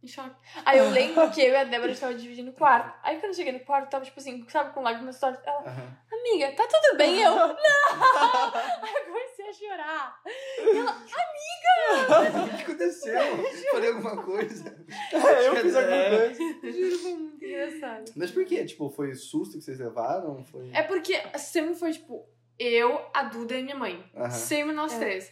[0.03, 0.35] em choque.
[0.65, 3.33] aí eu lembro que eu e a Débora estava dividindo o quarto, aí quando eu
[3.33, 5.97] cheguei no quarto, tava tipo assim, sabe, com lágrimas nos olhos, ela, Aham.
[6.11, 7.21] amiga, tá tudo bem?
[7.21, 7.55] Eu, não!
[7.55, 10.21] Aí eu comecei a chorar.
[12.53, 13.19] O que aconteceu?
[13.71, 14.85] Falei alguma coisa?
[15.11, 16.17] É, eu fiz alguma É.
[16.17, 16.71] coisa.
[16.71, 18.11] Juro, foi muito engraçado.
[18.15, 18.65] Mas por quê?
[18.65, 20.43] Tipo, foi susto que vocês levaram?
[20.45, 20.69] Foi...
[20.73, 22.27] É porque sempre foi, tipo,
[22.59, 24.03] eu, a Duda e minha mãe.
[24.15, 24.29] Aham.
[24.29, 24.99] Sempre nós É.
[24.99, 25.31] três.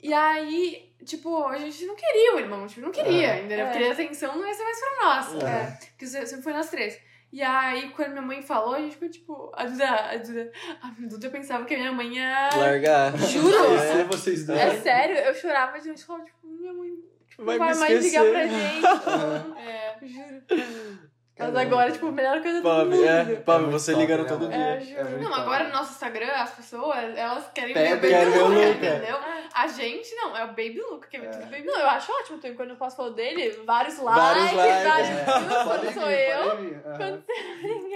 [0.00, 3.38] E aí, tipo, a gente não queria o irmão, tipo, não queria, Aham.
[3.38, 3.66] entendeu?
[3.66, 3.70] É.
[3.70, 5.42] Porque a atenção não ia ser mais pra nós.
[5.42, 5.46] É.
[5.46, 5.78] É.
[5.90, 6.98] Porque sempre foi nós três.
[7.30, 10.90] E aí, quando minha mãe falou, a gente ficou tipo, a Duda, a Duda, a
[10.98, 12.48] Duda pensava que a minha mãe ia.
[12.56, 13.16] Largar.
[13.18, 13.74] Juro?
[13.74, 14.58] É, vocês dois.
[14.58, 16.88] É sério, eu chorava de gente falava, tipo, minha mãe
[17.28, 18.80] tipo, Vai não vai mais ligar pra gente.
[18.80, 19.58] não.
[19.60, 19.98] É.
[20.02, 20.42] Juro.
[21.38, 23.04] Mas agora, tipo, a melhor coisa do Pobre, mundo.
[23.08, 24.56] é, pobre, muito você top, ligando né, todo dia.
[24.98, 25.40] É, muito Não, top.
[25.42, 28.68] agora no nosso Instagram, as pessoas, elas querem Pede, ver o Baby Luca, Luca.
[28.86, 29.16] entendeu?
[29.54, 31.28] A gente não, é o Baby Luca, que é, É.
[31.30, 34.52] tudo Baby Não, eu acho ótimo, então, quando eu posso falar dele, vários likes, Vários
[34.52, 36.96] likes, vários É, quando vir, sou eu.
[36.96, 37.24] Quando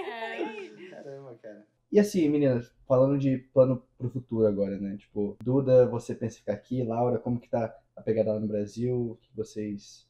[0.07, 0.31] É.
[0.31, 0.87] aí.
[0.89, 1.65] Caramba, cara.
[1.91, 4.95] E assim, meninas, falando de plano pro futuro agora, né?
[4.97, 6.83] Tipo, Duda, você pensa em ficar aqui?
[6.83, 8.95] Laura, como que tá a pegada lá no Brasil?
[9.11, 10.07] O que vocês...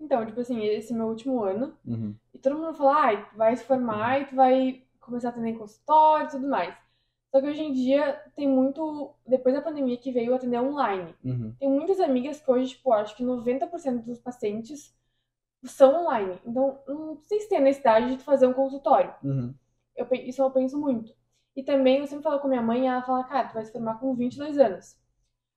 [0.00, 1.76] Então, tipo assim, esse é meu último ano.
[1.86, 2.14] Uhum.
[2.32, 5.50] E todo mundo fala, ai, tu vai se formar e tu vai começar a atender
[5.50, 6.74] em consultório e tudo mais.
[7.30, 11.14] Só que hoje em dia tem muito, depois da pandemia que veio atender online.
[11.22, 11.54] Uhum.
[11.58, 14.96] Tem muitas amigas que hoje, tipo, acho que 90% dos pacientes
[15.64, 16.38] são online.
[16.46, 19.12] Então, não sei se tem a necessidade de tu fazer um consultório.
[19.22, 19.54] Uhum.
[19.94, 21.12] Eu, isso eu penso muito.
[21.54, 23.98] E também, eu sempre falo com minha mãe, ela fala, cara, tu vai se formar
[23.98, 24.96] com 22 anos.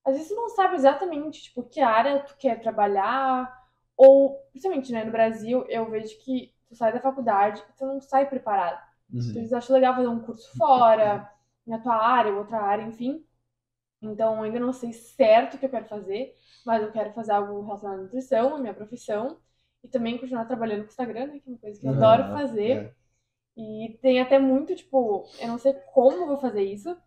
[0.03, 3.60] Às vezes tu não sabe exatamente, tipo, que área tu quer trabalhar,
[4.03, 8.01] ou, principalmente, né, no Brasil, eu vejo que tu sai da faculdade e tu não
[8.01, 8.81] sai preparado.
[9.13, 9.21] Uhum.
[9.21, 11.31] Vezes eu acho legal fazer um curso fora,
[11.67, 13.23] na tua área, outra área, enfim.
[14.01, 16.35] Então, ainda não sei certo o que eu quero fazer,
[16.65, 19.37] mas eu quero fazer algo relacionado à nutrição, à minha profissão,
[19.83, 22.23] e também continuar trabalhando com o Instagram, né, que é uma coisa que eu adoro
[22.35, 22.71] fazer.
[22.71, 22.93] é.
[23.55, 26.97] E tem até muito, tipo, eu não sei como eu vou fazer isso,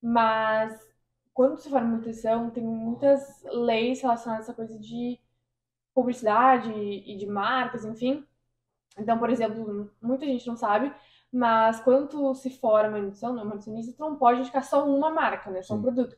[0.00, 0.72] mas
[1.34, 5.20] quando você forma em nutrição, tem muitas leis relacionadas a essa coisa de
[5.94, 8.24] publicidade e de marcas, enfim.
[8.98, 10.92] Então, por exemplo, muita gente não sabe,
[11.32, 15.62] mas quando tu se forma em nutricionista, tu não pode indicar só uma marca, né?
[15.62, 16.16] Só um produto.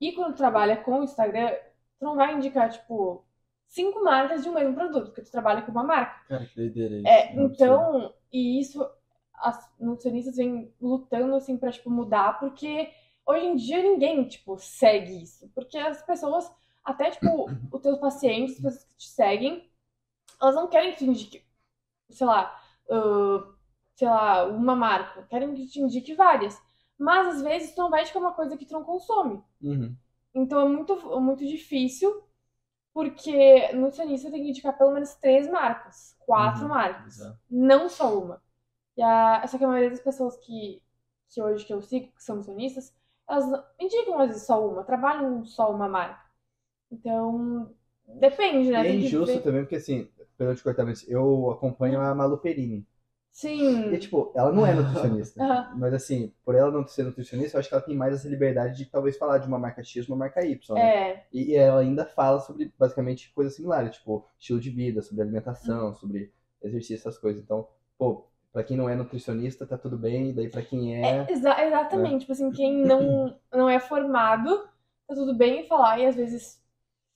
[0.00, 1.50] E quando tu trabalha com o Instagram,
[1.98, 3.24] tu não vai indicar, tipo,
[3.68, 6.20] cinco marcas de um mesmo produto, porque tu trabalha com uma marca.
[6.28, 7.06] Cara, que doideira isso.
[7.06, 8.88] É, Não, então, e isso
[9.34, 12.90] as nutricionistas vêm lutando assim pra tipo mudar, porque
[13.24, 16.50] hoje em dia ninguém tipo segue isso, porque as pessoas
[16.84, 19.70] até tipo os teus pacientes, as pessoas que te seguem,
[20.40, 21.44] elas não querem que tu indique,
[22.10, 22.60] sei lá,
[22.90, 23.54] ah,
[23.96, 26.60] sei lá, uma marca, querem que te indique várias.
[26.98, 29.42] Mas às vezes tu não vai indicar uma coisa que tu não consome.
[29.62, 29.98] Uhum.
[30.34, 32.24] Então é muito, muito difícil,
[32.94, 37.38] porque nutricionista tem que indicar pelo menos três marcas, quatro Uhum, marcas, exato.
[37.50, 38.42] não só uma.
[38.96, 40.82] E a, só que a maioria das pessoas que,
[41.30, 42.94] que hoje que eu sigo, que são nutricionistas,
[43.28, 43.46] elas
[43.80, 46.20] indicam às vezes só uma, trabalham só uma marca.
[46.90, 47.74] Então,
[48.06, 48.80] depende, E né?
[48.80, 52.14] é Tem que injusto ver- também, porque assim, pelo te cortar, mas eu acompanho a
[52.14, 52.86] Malu Perini.
[53.30, 53.92] Sim.
[53.92, 55.40] E, tipo, ela não é nutricionista.
[55.44, 55.78] Aham.
[55.78, 58.76] Mas, assim, por ela não ser nutricionista, eu acho que ela tem mais essa liberdade
[58.78, 60.78] de talvez falar de uma marca X uma marca Y.
[60.80, 60.88] né?
[60.88, 65.94] É, E ela ainda fala sobre, basicamente, coisas similares, tipo, estilo de vida, sobre alimentação,
[65.94, 66.32] sobre
[66.62, 67.42] exercício, essas coisas.
[67.42, 70.30] Então, pô, pra quem não é nutricionista, tá tudo bem.
[70.30, 71.26] E daí, pra quem é.
[71.28, 72.20] é, exa- exatamente.
[72.22, 74.68] Tipo assim, quem não, não é formado,
[75.06, 76.59] tá tudo bem em falar e às vezes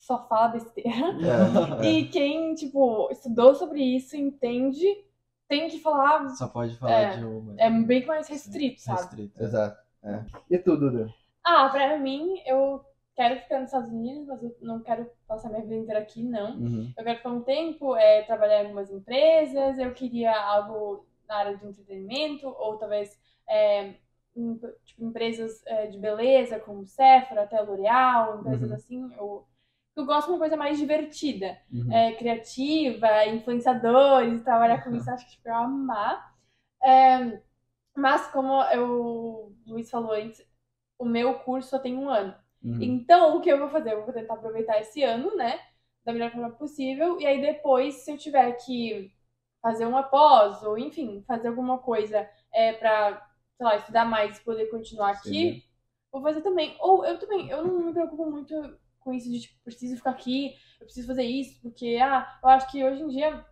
[0.07, 0.91] só fala besteira.
[0.91, 4.85] é, E quem, tipo, estudou sobre isso, entende,
[5.49, 6.29] tem que falar.
[6.31, 7.55] Só pode falar É, de uma.
[7.59, 9.01] É bem mais restrito, sabe?
[9.01, 9.43] Restrito.
[9.43, 9.79] exato.
[10.03, 10.25] é.
[10.51, 11.09] E tu, Duda?
[11.45, 12.85] Ah, pra mim, eu
[13.15, 16.57] quero ficar nos Estados Unidos, mas eu não quero passar minha vida inteira aqui, não.
[16.59, 16.93] Uhum.
[16.97, 21.57] Eu quero ficar um tempo, é, trabalhar em algumas empresas, eu queria algo na área
[21.57, 23.95] de entretenimento, ou talvez é,
[24.37, 28.75] em- tipo, empresas é, de beleza, como Sephora, até L'Oreal, empresas Uhum.
[28.77, 29.15] assim.
[29.17, 29.47] Eu,
[29.97, 31.57] eu gosto de uma coisa mais divertida.
[31.73, 31.93] Uhum.
[31.93, 36.35] é, criativa, influenciadores, trabalhar com isso, acho que tipo, eu amar.
[36.83, 37.41] É,
[37.97, 40.45] mas como eu, o Luiz falou antes,
[40.99, 42.35] o meu curso só tem um ano.
[42.63, 42.83] Uhum.
[42.83, 43.93] Então, o que eu vou fazer?
[43.93, 45.61] Eu vou tentar aproveitar esse ano, né?
[46.05, 47.21] Da melhor forma possível.
[47.21, 49.13] E aí depois, se eu tiver que
[49.63, 53.27] fazer uma pós, ou enfim, fazer alguma coisa é, pra,
[53.57, 55.63] sei lá, estudar mais e poder continuar aqui, Sim.
[56.11, 56.77] vou fazer também.
[56.81, 58.55] Ou eu também, eu não me preocupo muito
[59.05, 62.71] com isso de, tipo, preciso ficar aqui, eu preciso fazer isso, porque, ah, eu acho
[62.71, 63.45] que hoje em dia,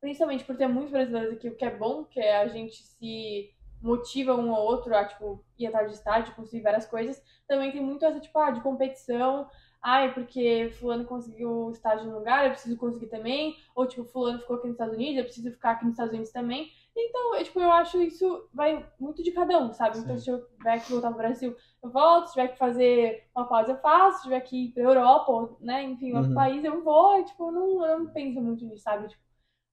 [0.00, 3.50] principalmente por ter muitos brasileiros aqui, o que é bom, que é a gente se
[3.80, 7.80] motiva um ao outro a, tipo, ir atrás de estágio, conseguir várias coisas, também tem
[7.80, 9.48] muito essa, tipo, ah, de competição,
[9.82, 14.56] ai, porque fulano conseguiu estágio no lugar, eu preciso conseguir também, ou, tipo, fulano ficou
[14.56, 17.60] aqui nos Estados Unidos, eu preciso ficar aqui nos Estados Unidos também, então, eu, tipo,
[17.60, 19.98] eu acho isso vai muito de cada um, sabe?
[19.98, 20.24] Então, Sim.
[20.24, 23.72] se eu tiver que voltar pro Brasil, eu volto, se tiver que fazer uma pausa,
[23.72, 26.34] eu faço, se tiver que ir pra Europa, ou, né, enfim, outro Uhum.
[26.34, 29.08] país, eu vou, e, tipo, eu não, eu não penso muito nisso, sabe?
[29.08, 29.22] Tipo,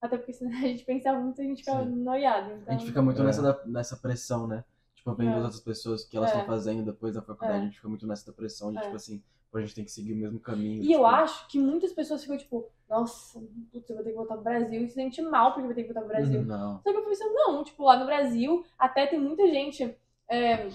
[0.02, 1.90] até porque se a gente pensar muito, a gente fica Sim.
[2.04, 2.52] noiado.
[2.54, 2.68] Então...
[2.68, 3.26] A gente fica muito É.
[3.26, 4.64] nessa, nessa pressão, né?
[4.96, 5.38] Tipo, vendo É.
[5.40, 6.34] as outras pessoas que elas É.
[6.34, 7.62] estão fazendo depois da faculdade, É.
[7.62, 8.82] a gente fica muito nessa pressão de, É.
[8.82, 9.24] tipo assim,
[9.54, 10.84] a gente tem que seguir o mesmo caminho.
[10.84, 13.40] E eu tipo, acho que muitas pessoas ficam tipo, nossa,
[13.72, 15.84] putz, eu vou ter que voltar pro Brasil e se sente mal porque vai ter
[15.84, 16.44] que voltar pro Brasil.
[16.44, 16.82] Não.
[16.82, 19.98] Só que eu pensei, não, tipo, lá no Brasil, até tem muita gente
[20.30, 20.68] é,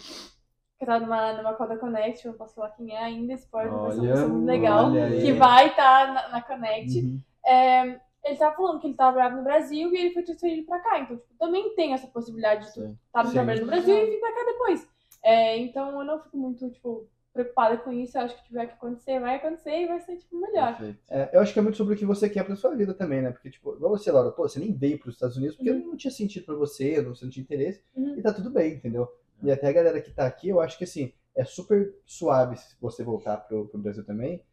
[0.78, 3.98] que tá numa, numa Coda Connect, eu não posso falar quem é ainda, spoiler, mas
[3.98, 6.98] é uma pessoa muito legal, que vai estar na, na Connect.
[6.98, 7.20] Uhum.
[7.44, 10.80] É, ele tava falando que ele tava bravo no Brasil e ele foi transferido pra
[10.80, 11.00] cá.
[11.00, 13.34] Então, tipo, também tem essa possibilidade de tu estar no Sim.
[13.34, 14.88] trabalho no Brasil e vir pra cá depois.
[15.24, 18.16] É, então, eu não fico muito, tipo, preocupada com isso.
[18.16, 20.78] Eu acho que tiver que acontecer, vai acontecer e vai ser, tipo, melhor.
[21.10, 23.22] É, eu acho que é muito sobre o que você quer pra sua vida também,
[23.22, 23.30] né?
[23.30, 25.86] Porque, tipo, igual você, Laura, pô, você nem veio pros Estados Unidos porque Uhum.
[25.88, 28.16] não tinha sentido pra você, não- você não tinha interesse, Uhum.
[28.18, 29.08] e tá tudo bem, entendeu?
[29.42, 32.76] E até a galera que tá aqui, eu acho que, assim, é super suave se
[32.80, 34.44] você voltar pro, pro Brasil também.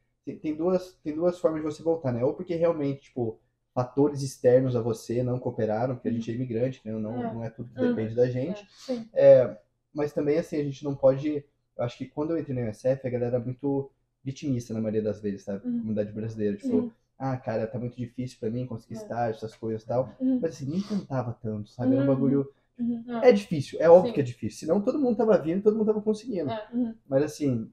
[0.42, 2.24] Tem, duas, tem duas formas de você voltar, né?
[2.24, 3.40] Ou porque realmente, tipo,
[3.74, 6.92] fatores externos a você não cooperaram, porque a gente é imigrante, né?
[6.94, 7.34] Não, É.
[7.34, 7.90] não é tudo que Uhum.
[7.90, 8.66] depende da gente.
[9.14, 9.58] É, sim.
[9.94, 11.44] Mas também, assim, a gente não pode.
[11.80, 13.90] Eu acho que quando eu entrei no USF, a galera é muito
[14.22, 15.66] vitimista na maioria das vezes, sabe?
[15.66, 15.80] Uhum.
[15.80, 16.58] Comunidade brasileira.
[16.58, 16.92] Tipo, Uhum.
[17.18, 18.98] ah, cara, tá muito difícil pra mim conseguir É.
[18.98, 20.14] estágio, essas coisas e tal.
[20.20, 20.40] Uhum.
[20.42, 21.94] Mas assim, nem tentava tanto, sabe?
[21.94, 22.14] Era um Uhum.
[22.14, 22.54] bagulho.
[22.78, 23.04] Uhum.
[23.24, 24.14] É difícil, é óbvio Sim.
[24.16, 24.60] que é difícil.
[24.68, 26.50] Senão todo mundo tava vindo, todo mundo tava conseguindo.
[26.52, 26.94] É, uhum.
[27.08, 27.72] Mas assim,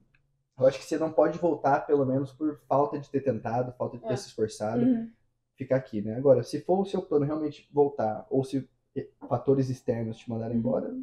[0.57, 3.97] eu acho que você não pode voltar, pelo menos, por falta de ter tentado, falta
[3.97, 4.15] de ter É.
[4.15, 5.09] se esforçado, Uhum.
[5.57, 6.15] ficar aqui, né?
[6.15, 8.67] Agora, se for o seu plano realmente voltar, ou se
[9.27, 10.59] fatores externos te mandarem Uhum.
[10.59, 10.97] embora,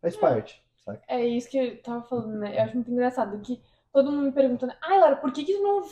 [0.00, 1.02] faz parte, saca?
[1.08, 2.56] É isso que eu tava falando, né?
[2.58, 3.60] Eu acho muito engraçado que
[3.92, 5.82] todo mundo me pergunta, ai, Laura, por que, que tu não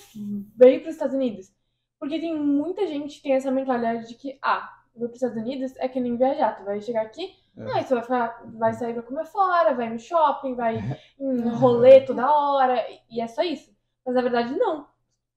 [0.57, 1.53] veio para os Estados Unidos?
[1.99, 5.37] Porque tem muita gente que tem essa mentalidade de que, ah, vou para os Estados
[5.43, 7.63] Unidos é que nem viajar, tu vai chegar aqui, É.
[7.79, 10.77] ah, você vai, ficar, vai sair pra comer fora, vai no shopping, vai
[11.21, 13.73] em rolê toda hora, e é só isso.
[14.05, 14.87] Mas na verdade, não.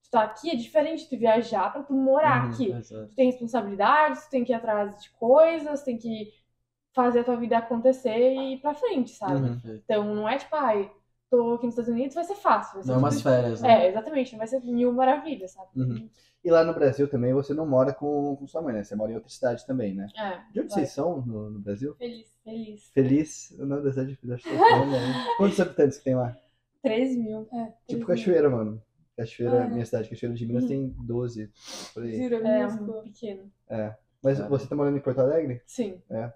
[0.02, 2.72] Tu tá aqui, é diferente de tu viajar pra tu morar Uhum, aqui.
[3.08, 6.32] Tu tem responsabilidades, tu tem que ir atrás de coisas, tem que
[6.96, 9.34] fazer a tua vida acontecer e ir pra frente, sabe?
[9.48, 9.60] Uhum.
[9.84, 10.90] Então não é tipo, ai,
[11.30, 12.74] tô aqui nos Estados Unidos, vai ser fácil.
[12.74, 13.84] Vai ser Não é umas férias, né?
[13.84, 15.68] É, exatamente, não vai ser mil maravilhas, sabe?
[15.76, 16.08] Uhum.
[16.42, 18.82] E lá no Brasil também você não mora com, com sua mãe, né?
[18.82, 20.06] Você mora em outra cidade também, né?
[20.16, 20.78] É, De onde vai.
[20.78, 21.94] vocês são no, no Brasil?
[21.96, 22.90] Feliz, feliz.
[22.94, 25.24] Feliz, o nome da cidade da Cachoeira, né?
[25.36, 26.34] Quantos habitantes que tem lá?
[26.82, 27.40] 3 mil.
[27.52, 28.06] É, 3 Tipo mil.
[28.06, 28.82] Cachoeira, mano.
[29.16, 29.68] Cachoeira, Ah.
[29.68, 30.68] minha cidade, Cachoeira de Minas Uhum.
[30.68, 31.50] tem 12,
[31.92, 32.16] por aí.
[32.16, 33.50] Jura, É, um pequeno.
[34.22, 34.48] Mas Cara.
[34.48, 35.62] você tá morando em Porto Alegre?
[35.66, 36.00] Sim.
[36.10, 36.30] E,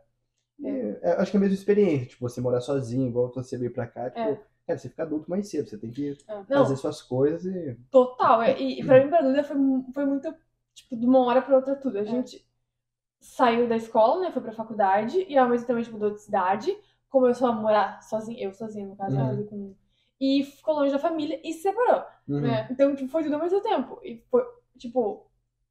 [1.02, 3.86] é, acho que é a mesma experiência, tipo, você morar sozinho, igual você veio pra
[3.86, 4.50] cá, tipo, É.
[4.66, 7.76] cara, você fica adulto mais cedo, você tem que Não, fazer suas coisas e.
[7.90, 9.56] Total, é, e, e pra mim, pra Duda, foi,
[9.92, 10.32] foi muito,
[10.74, 11.98] tipo, de uma hora pra outra tudo.
[11.98, 12.46] A gente
[13.20, 16.22] saiu da escola, né, foi pra faculdade, e ao mesmo tempo a gente mudou de
[16.22, 16.76] cidade,
[17.10, 19.46] começou a morar sozinha, eu sozinha, no caso, Uhum.
[19.48, 19.74] com...
[20.20, 22.68] E ficou longe da família e se separou, Uhum, né?
[22.70, 24.00] Então, tipo, foi tudo ao mesmo tempo.
[24.04, 24.44] E foi,
[24.78, 25.29] tipo,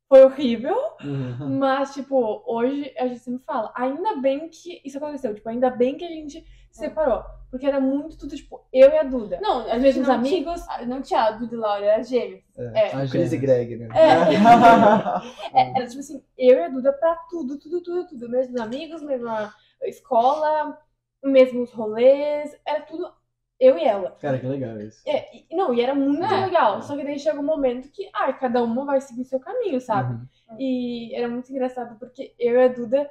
[0.10, 1.60] foi horrível, uhum.
[1.60, 5.98] mas, tipo, hoje a gente sempre fala, ainda bem que isso aconteceu, tipo, ainda bem
[5.98, 7.24] que a gente se separou.
[7.52, 9.40] Porque era muito tudo, tipo, eu e a Duda.
[9.42, 10.62] Não, a Os mesmos não amigos.
[10.62, 12.44] Tinha, não tinha a Duda e Laura, era gêmeos.
[12.58, 13.42] É, Ah, Chris e gêmeos.
[13.42, 13.88] Greg, né?
[15.54, 18.30] É, era tipo assim, eu e a Duda pra tudo, tudo, tudo, tudo.
[18.30, 19.54] Mesmos amigos, mesma
[19.84, 20.78] escola,
[21.24, 23.12] mesmos rolês, era tudo
[23.60, 24.12] eu e ela.
[24.22, 25.02] Cara, que legal isso.
[25.08, 26.46] É, e- não, e era muito É.
[26.46, 26.82] legal.
[26.82, 30.14] Só que daí chega um momento que, ai, cada uma vai seguir seu caminho, sabe?
[30.14, 30.56] Uhum.
[30.60, 33.10] E era muito engraçado porque eu e a Duda,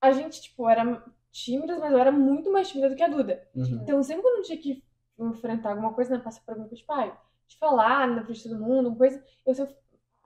[0.00, 3.42] a gente, tipo, era tímidas, mas eu era muito mais tímida do que a Duda.
[3.54, 3.80] Uhum.
[3.82, 4.82] Então, sempre quando eu tinha que
[5.18, 7.12] enfrentar alguma coisa, né, passar por coisa, tipo, ai,
[7.46, 9.74] de falar na frente de todo mundo, uma coisa, eu sempre.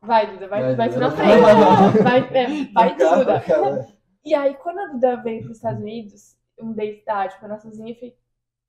[0.01, 2.03] Vai, Duda, vai, Vai, vai, na frente.
[2.03, 3.89] Vai, é, vai Duda.
[4.25, 7.91] E aí, quando a Duda veio para os Estados Unidos, um day cidade, para sozinha,
[7.91, 8.17] eu falei,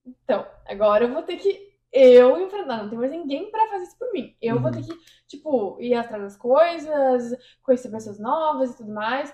[0.06, 3.98] então, agora eu vou ter que eu enfrentar, não tem mais ninguém para fazer isso
[3.98, 4.36] por mim.
[4.42, 4.72] Eu vou Uhum.
[4.72, 4.94] ter que,
[5.28, 7.34] tipo, ir atrás das coisas,
[7.64, 9.34] conhecer pessoas novas e tudo mais.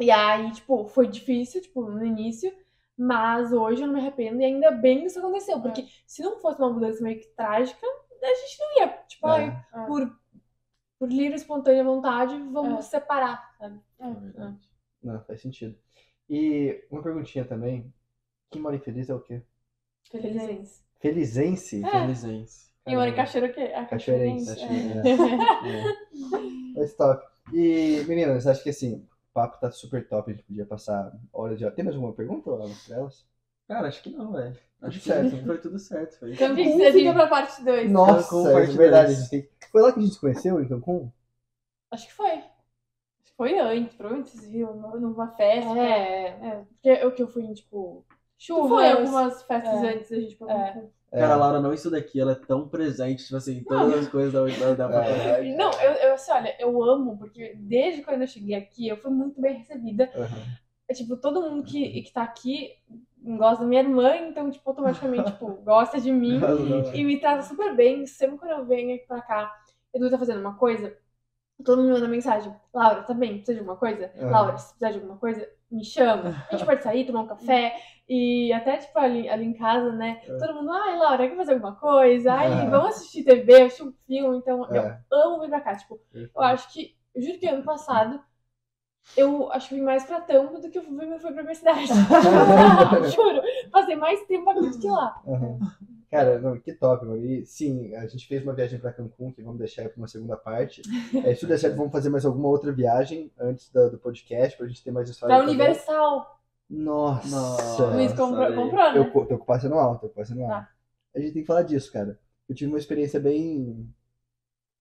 [0.00, 2.52] E aí, tipo, foi difícil, tipo, no início,
[2.96, 6.40] mas hoje eu não me arrependo e ainda bem que isso aconteceu, porque se não
[6.40, 7.86] fosse uma mudança meio que trágica,
[8.22, 9.78] a gente não ia, tipo, ai, É.
[9.86, 10.18] por,
[10.98, 12.88] por livre e espontânea vontade, vamos É.
[12.88, 13.80] separar, sabe?
[13.98, 14.68] É verdade.
[15.02, 15.76] Não, faz sentido.
[16.28, 17.92] E uma perguntinha também.
[18.50, 19.42] Quem mora infeliz é o quê?
[20.12, 20.82] Feliz.
[21.00, 21.84] Felizense?
[21.84, 21.90] É.
[21.90, 22.72] Felizense.
[22.86, 23.72] E mora em Cachoeira o quê?
[23.74, 24.54] A Cachoeirense.
[24.56, 25.08] Cachoeirense.
[25.66, 26.74] É.
[26.76, 27.24] Mas top.
[27.52, 30.30] E, meninas, acho que assim, o papo tá super top.
[30.30, 31.70] A gente podia passar horas de.
[31.72, 33.24] Tem mais alguma pergunta Alan, pra elas?
[33.68, 34.56] Cara, acho que não, velho.
[34.80, 35.44] Acho que certo.
[35.46, 36.18] foi tudo certo.
[36.18, 36.34] Foi.
[36.36, 37.90] Cancún Fica- fica pra parte 2.
[37.90, 39.06] Nossa, Cancún, é verdade.
[39.06, 39.18] dois.
[39.18, 41.10] a gente tem- Foi lá que a gente se conheceu em Cancún?
[41.90, 42.42] Acho que foi.
[43.36, 45.78] Foi antes, provavelmente vocês viram numa numa festa.
[45.78, 46.64] É, é.
[46.68, 47.54] Porque eu que eu fui em,
[48.42, 48.68] Tu churras.
[48.68, 49.94] foi algumas festas É.
[49.94, 50.88] antes da gente pra É.
[51.12, 54.08] Cara, a Laura não estuda aqui, ela é tão presente, tipo assim, em todas as
[54.08, 54.40] coisas da,
[54.74, 55.54] da, da faculdade.
[55.54, 59.10] Não, eu, eu assim, olha, eu amo, porque desde quando eu cheguei aqui, eu fui
[59.10, 60.10] muito bem recebida.
[60.16, 60.42] Aham.
[60.88, 62.70] É, tipo, todo mundo que, que tá aqui
[63.22, 66.40] gosta da minha irmã, então, tipo, automaticamente, tipo, gosta de mim.
[66.92, 68.06] E me trata super bem.
[68.06, 69.52] Sempre quando eu venho aqui pra cá,
[69.94, 70.96] Edu tá fazendo uma coisa,
[71.64, 72.54] todo mundo me manda mensagem.
[72.72, 73.36] Laura, tá bem?
[73.36, 74.12] Precisa de alguma coisa?
[74.18, 74.30] Aham.
[74.30, 76.44] Laura, se precisar de alguma coisa, me chama.
[76.50, 77.74] A gente pode sair, tomar um café.
[78.08, 80.20] E até, tipo, ali, ali em casa, né?
[80.26, 80.36] É.
[80.38, 82.32] Todo mundo, ai, Laura, quer fazer alguma coisa?
[82.32, 82.70] Ai, Aham.
[82.70, 84.38] vamos assistir TV, assistir um filme.
[84.38, 85.00] Então, eu É.
[85.12, 85.76] amo vir pra cá.
[85.76, 88.20] Tipo, eu acho que, eu juro que ano passado,
[89.16, 91.86] eu acho que vim mais pra Tampa do que eu fui, fui pra minha cidade.
[93.14, 93.42] Juro.
[93.70, 95.22] Passei mais tempo aqui do que lá.
[95.26, 95.58] Aham.
[96.12, 97.24] Cara, não, que top, mano.
[97.24, 100.36] E sim, a gente fez uma viagem pra Cancún, que vamos deixar para uma segunda
[100.36, 100.82] parte.
[101.26, 104.58] É, se tudo der certo, vamos fazer mais alguma outra viagem antes da- do podcast,
[104.58, 105.34] pra gente ter mais história.
[105.34, 106.38] Pra Universal.
[106.68, 107.28] Nossa!
[107.30, 107.86] Nossa.
[107.86, 108.98] Luiz comprou, comprou, né?
[108.98, 110.50] Eu tô com passe anual, tô com passe anual.
[110.50, 110.68] Tá.
[111.14, 112.18] A gente tem que falar disso, cara.
[112.46, 113.88] Eu tive uma experiência bem.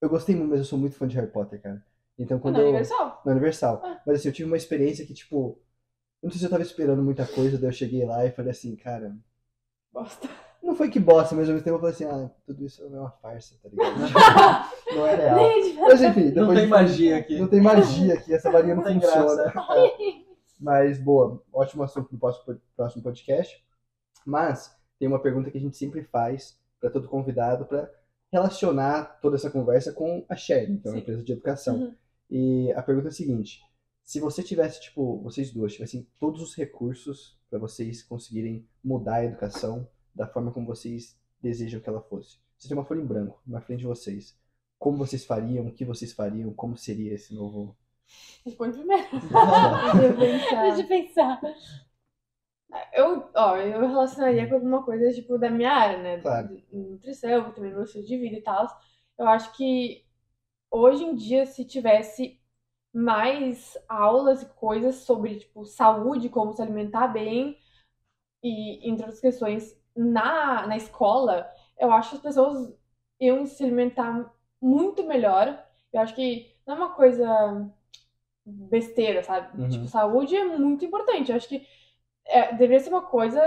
[0.02, 1.82] Eu gostei muito, mas eu sou muito fã de Harry Potter, cara.
[2.20, 2.66] Então quando na eu.
[2.66, 3.22] Universal.
[3.26, 3.82] Na Universal.
[3.86, 4.02] Ah.
[4.06, 5.58] Mas assim, eu tive uma experiência que, tipo.
[6.22, 8.52] Eu não sei se eu tava esperando muita coisa, daí eu cheguei lá e falei
[8.52, 9.16] assim, cara.
[9.94, 10.28] Bosta.
[10.72, 12.88] Não foi que bosta, mas ao mesmo tempo eu falei assim, ah, tudo isso é
[12.88, 13.94] uma farsa, tá ligado?
[14.96, 15.40] não é real.
[15.82, 17.40] Mas enfim, depois Não a tem magia aqui.
[17.40, 19.52] Não tem magia aqui, essa varinha não, Não tem funciona.
[19.52, 19.54] graça.
[19.76, 20.32] É.
[20.58, 23.62] Mas, boa, ótimo assunto pro próximo- próximo podcast.
[24.26, 27.92] Mas tem uma pergunta que a gente sempre faz para todo convidado para
[28.32, 31.02] relacionar toda essa conversa com a Share, que é uma Sim.
[31.02, 31.76] empresa de educação.
[31.76, 31.96] Uhum.
[32.30, 33.60] E a pergunta é a seguinte:
[34.06, 39.26] se você tivesse, tipo, vocês duas tivessem todos os recursos para vocês conseguirem mudar a
[39.26, 42.38] educação da forma como vocês desejam que ela fosse.
[42.58, 44.38] Você tem uma folha em branco na frente de vocês.
[44.78, 45.68] Como vocês fariam?
[45.68, 46.54] O que vocês fariam?
[46.54, 47.76] Como seria esse novo
[48.46, 49.08] Responde primeiro.
[49.12, 50.62] Deixa eu pensar.
[50.64, 51.42] Deixa eu pensar.
[52.94, 56.22] Eu, ó, eu relacionaria com alguma coisa, tipo, da minha área, né?
[56.22, 56.62] Claro.
[56.72, 58.68] Nutrição, também no estilo de vida e tal.
[59.18, 60.06] Eu acho que
[60.70, 62.40] hoje em dia, se tivesse
[62.94, 67.58] mais aulas e coisas sobre, tipo, saúde, como se alimentar bem,
[68.44, 72.74] e entre outras questões, na, na escola, eu acho que as pessoas
[73.20, 74.32] iam se alimentar
[74.62, 75.64] muito melhor.
[75.92, 77.70] Eu acho que não é uma coisa
[78.46, 79.62] besteira, sabe?
[79.62, 79.70] Uhum.
[79.70, 81.32] Tipo, saúde é muito importante.
[81.32, 81.66] Eu acho que
[82.26, 83.42] é, deveria ser uma coisa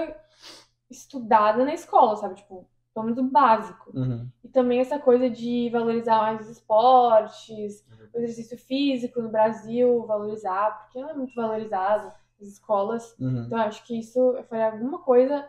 [0.91, 2.37] estudada na escola, sabe?
[2.37, 3.91] Tipo, pelo menos o básico.
[3.95, 4.29] Uhum.
[4.43, 7.85] E também essa coisa de valorizar mais os esportes,
[8.15, 12.13] o exercício físico no Brasil, valorizar, porque não é muito valorizado.
[12.41, 13.17] as escolas.
[13.19, 13.45] Uhum.
[13.45, 15.49] Então, eu acho que isso eu faria alguma coisa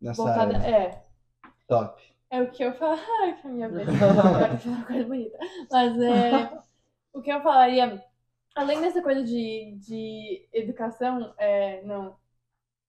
[0.00, 0.56] Nessa voltada.
[0.56, 0.66] área.
[0.66, 1.06] É.
[1.68, 2.00] Top.
[2.30, 2.98] É o que eu falo.
[3.22, 3.88] Ai, que a minha vez.
[3.88, 5.38] Agora é uma coisa bonita.
[5.70, 6.58] Mas é.
[7.12, 8.04] O que eu falaria.
[8.54, 11.82] Além dessa coisa de, de educação, é.
[11.82, 12.16] Não.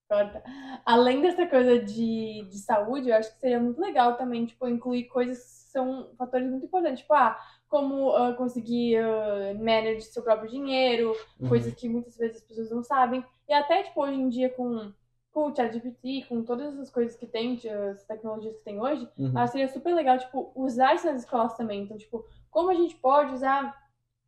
[0.09, 0.41] Corta.
[0.85, 5.05] Além dessa coisa de, de saúde, eu acho que seria muito legal também, tipo, incluir
[5.09, 7.01] coisas que são fatores muito importantes.
[7.01, 7.37] Tipo, ah,
[7.67, 11.49] como ah, conseguir ah, manage seu próprio dinheiro, Uhum.
[11.49, 13.25] coisas que muitas vezes as pessoas não sabem.
[13.49, 14.93] E até, tipo, hoje em dia, com,
[15.37, 17.61] com o ChatGPT, com todas essas coisas que tem,
[17.91, 19.37] as tecnologias que tem hoje, Uhum.
[19.37, 21.83] ah, seria super legal, tipo, usar isso nas escolas também.
[21.83, 23.77] Então, tipo, como a gente pode usar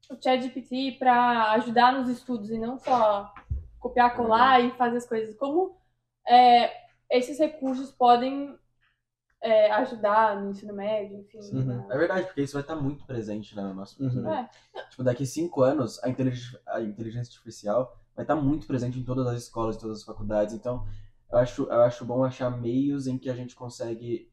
[0.08, 3.34] o ChatGPT para ajudar nos estudos e não só
[3.80, 5.36] copiar, colar e fazer as coisas.
[5.36, 5.76] Como
[6.28, 6.72] é,
[7.10, 8.56] esses recursos podem
[9.42, 11.40] é, ajudar no ensino médio, enfim.
[11.40, 11.88] Uhum.
[11.88, 14.30] na- É verdade, porque isso vai estar muito presente né, no nosso Uhum.
[14.32, 14.48] É.
[14.92, 19.26] Tipo, daqui cinco anos, a inteligência, a inteligência artificial vai estar muito presente em todas
[19.28, 20.54] as escolas, em todas as faculdades.
[20.54, 20.86] Então,
[21.32, 24.30] eu acho, eu acho bom achar meios em que a gente consegue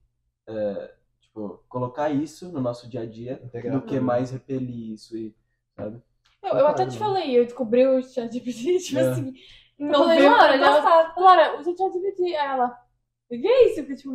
[0.49, 3.78] é, tipo, colocar isso no nosso dia a dia Integrar.
[3.78, 5.32] do que mais repelir isso e,
[5.76, 6.03] sabe?
[6.43, 9.09] Eu, eu até te falei, eu descobri o ChatGPT, tipo É.
[9.12, 9.32] assim,
[9.78, 11.14] em Eu falei, Laura, já-.
[11.16, 12.24] Laura, usa o ChatGPT.
[12.24, 12.76] Aí ela,
[13.30, 13.80] o que é isso?
[13.80, 14.11] Eu, tipo,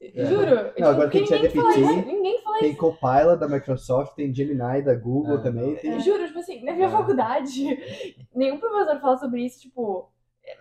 [0.00, 0.50] juro.
[0.50, 3.48] eu, tipo, Não, agora tem porque ninguém fala ChatGPT, isso, Ninguém fala Tem Copilot da
[3.48, 5.42] Microsoft, tem Gemini da Google Ah.
[5.42, 5.76] também.
[5.76, 6.00] Tem...
[6.00, 6.90] Juro, tipo assim, na minha É.
[6.90, 7.64] faculdade,
[8.34, 10.10] nenhum professor fala sobre isso, tipo,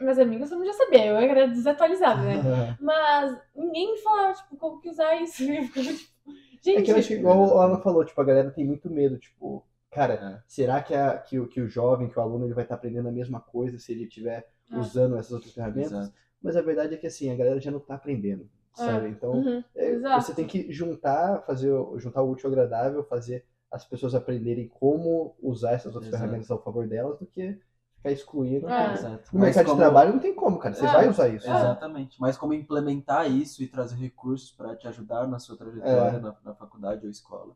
[0.02, 2.78] meus amigos eu não já sabia, eu era desatualizada, né?
[2.82, 5.44] Mas ninguém fala, tipo, como que usar isso.
[5.44, 8.20] E eu ficava, tipo, É gente, que eu acho que, igual o Alan falou, tipo,
[8.20, 10.42] a galera tem muito medo, tipo, cara, É.
[10.48, 13.08] será que, a, que, o, que o jovem, que o aluno, ele vai estar aprendendo
[13.08, 14.78] a mesma coisa se ele estiver É.
[14.78, 15.92] usando essas outras ferramentas?
[15.92, 16.14] Exato.
[16.42, 18.48] Mas a verdade é que, assim, a galera já não tá aprendendo,
[18.86, 19.10] sabe?
[19.10, 23.84] Então, Uhum, é, você tem que juntar, fazer, juntar o útil ao agradável, fazer as
[23.86, 26.22] pessoas aprenderem como usar essas outras Exato.
[26.24, 27.60] ferramentas ao favor delas, do que
[27.98, 28.70] ficar excluindo.
[28.70, 28.94] É.
[28.94, 29.30] Exato.
[29.34, 30.74] No Mas mercado de como- trabalho não tem como, cara.
[30.76, 30.92] Você É.
[30.92, 31.46] vai usar isso.
[31.48, 32.20] Exatamente.
[32.22, 36.20] Mas como implementar isso e trazer recursos para te ajudar na sua trajetória É.
[36.20, 37.54] na, na faculdade ou escola,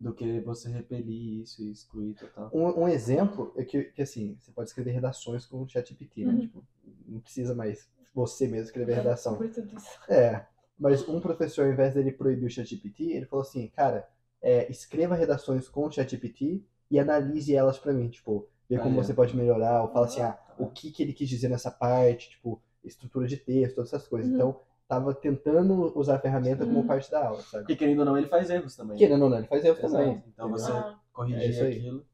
[0.00, 2.50] do que você repelir isso e excluir total.
[2.54, 6.34] Um, um exemplo é que, que, assim, você pode escrever redações com o ChatGPT, né?
[6.34, 6.38] Uhum.
[6.40, 6.64] Tipo,
[7.08, 9.34] não precisa mais você mesmo escrever redação.
[9.36, 9.98] Tudo isso.
[10.08, 10.46] É,
[10.78, 14.08] mas um professor, ao invés dele proibir o ChatGPT, ele falou assim, cara,
[14.40, 19.02] é, escreva redações com o ChatGPT e analise elas pra mim, tipo, ver como Ah,
[19.02, 19.04] é.
[19.04, 22.30] você pode melhorar, ou fala assim, ah, o que que ele quis dizer nessa parte,
[22.30, 24.28] tipo, estrutura de texto, todas essas coisas.
[24.30, 24.34] Uhum.
[24.36, 26.86] Então, tava tentando usar a ferramenta como Uhum.
[26.86, 27.64] parte da aula, sabe?
[27.64, 28.96] Porque querendo ou não, ele faz erros também.
[28.96, 29.92] Querendo ou não, ele faz erros Exato.
[29.92, 30.22] também.
[30.28, 30.50] Então entendeu?
[30.50, 31.76] você Ah, É corrigir isso aí.
[31.78, 32.06] aquilo.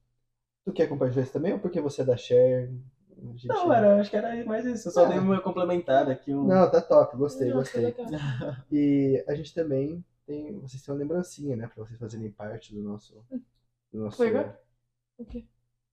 [0.65, 2.71] Tu quer compartilhar isso também ou porque você é da Share?
[3.35, 4.89] Gente- Não, era, acho que era mais isso.
[4.89, 5.09] Eu só Ah.
[5.09, 6.35] dei uma complementada aqui.
[6.35, 6.45] Um...
[6.45, 7.95] Não, tá top, gostei, não, gostei.
[8.71, 10.59] E a gente também tem.
[10.61, 11.71] Vocês têm uma lembrancinha, né?
[11.75, 13.15] Pra vocês fazerem parte do nosso.
[13.93, 14.31] Do nosso Foi?
[15.19, 15.45] O quê?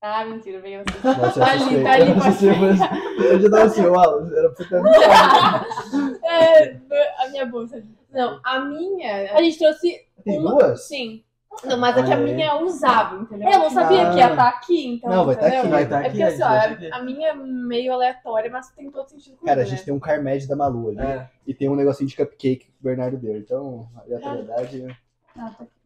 [0.03, 0.99] Ah, mentira, veio assim.
[1.39, 4.81] Tá ali, tá ali, Eu já tava assim, uau, era pra você ter.
[6.23, 6.79] É,
[7.23, 7.83] a minha bolsa.
[8.09, 9.33] Não, a minha.
[9.33, 10.05] A gente trouxe.
[10.23, 10.87] Tem uma- duas?
[10.87, 11.23] Sim.
[11.65, 13.49] Não, mas é que a minha é usável, entendeu?
[13.49, 14.11] Eu não sabia Ah.
[14.11, 15.09] que ia estar aqui, então.
[15.09, 15.59] Não, vai tá entendeu?
[15.61, 16.91] aqui, Vai tá É aqui, porque a assim, gente ó, deixa aqui.
[16.93, 19.69] a minha é meio aleatória, mas tem todo sentido comigo, Cara, a né?
[19.69, 20.99] gente tem um Carmed da Malu ali.
[21.01, 21.29] É.
[21.45, 23.37] E tem um negocinho de cupcake que o Bernardo deu.
[23.37, 24.97] Então, a aleatoriedade.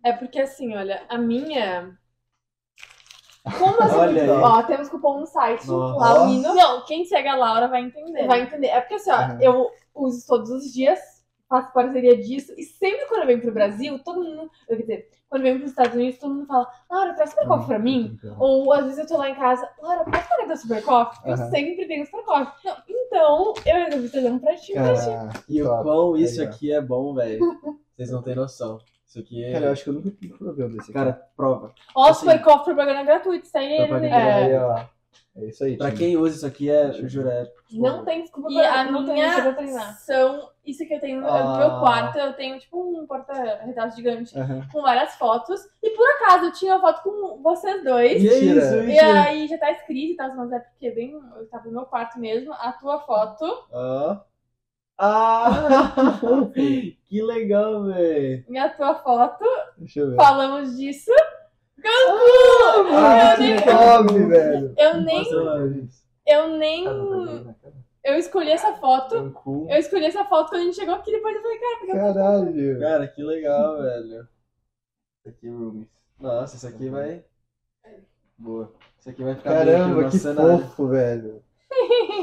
[0.03, 1.97] É porque assim, olha, a minha.
[3.59, 3.95] Como assim?
[3.95, 4.30] Olha aí.
[4.30, 5.68] Ó, temos cupom no site.
[5.70, 6.53] Laurino.
[6.55, 8.26] Não, quem segue a Laura vai entender.
[8.28, 8.68] Vai entender.
[8.68, 9.38] É porque assim, ó, Uhum.
[9.41, 10.99] eu uso todos os dias,
[11.48, 14.50] faço parceria disso, e sempre quando eu venho pro Brasil, todo mundo.
[14.68, 17.68] Quer dizer, quando eu venho pros Estados Unidos, todo mundo fala, Laura, traz super coffee
[17.68, 18.18] pra mim.
[18.39, 21.32] Ou às vezes eu tô lá em casa, Laura, posso pagar da super coffee?
[21.32, 21.43] Aham.
[21.43, 22.54] Eu sempre tenho super coffee.
[22.66, 25.43] Não, então, eu resolvi trazer um pra ti, pra ti.
[25.50, 27.39] E o quão isso aqui é bom, velho.
[27.96, 28.80] Vocês não têm noção.
[29.08, 29.54] Isso aqui é.
[29.54, 30.93] Cara, eu acho que eu nunca provei um desse aqui.
[30.93, 31.74] Cara, prova.
[31.96, 34.43] Ó, Assim, super coffee propaganda gratuita, segue eles propaganda aí.
[34.43, 34.95] Aí, ó.
[35.38, 35.76] É isso aí.
[35.78, 35.98] Pra time.
[36.00, 36.90] quem usa isso aqui, é, é.
[36.92, 39.94] tipo, Não tem desculpa E pra a não tem minha treinar.
[40.00, 40.50] são.
[40.66, 41.58] Isso que eu tenho no Ah.
[41.58, 44.34] meu quarto, eu tenho tipo um porta-retrato gigante
[44.72, 45.60] com várias fotos.
[45.84, 48.24] E por acaso eu tinha uma foto com vocês dois.
[48.24, 51.12] E é isso, E aí já tá escrito e tal, mas é porque bem.
[51.38, 54.18] Eu tava no meu quarto mesmo, a tua foto Ó.
[54.98, 55.52] Ah!
[56.56, 58.46] que legal, velho.
[58.50, 59.44] e a tua foto.
[59.78, 60.16] Deixa eu ver.
[60.16, 61.12] Falamos disso.
[61.88, 64.74] Ah, eu nem- top, velho.
[64.78, 65.26] Eu nem.
[66.28, 66.84] Eu nem.
[66.86, 67.56] Cara,
[68.04, 69.16] Eu escolhi essa foto.
[69.70, 71.92] Eu escolhi essa foto quando a gente chegou aqui, depois eu falei, cara, por que
[71.92, 72.80] eu Caralho.
[72.80, 74.28] Cara, que legal, velho.
[75.20, 75.88] Isso aqui, Roomies.
[76.20, 77.24] Nossa, isso aqui vai.
[78.38, 78.72] Boa.
[79.00, 80.60] Isso aqui vai ficar Caramba, que cenário.
[80.60, 81.44] fofo, velho.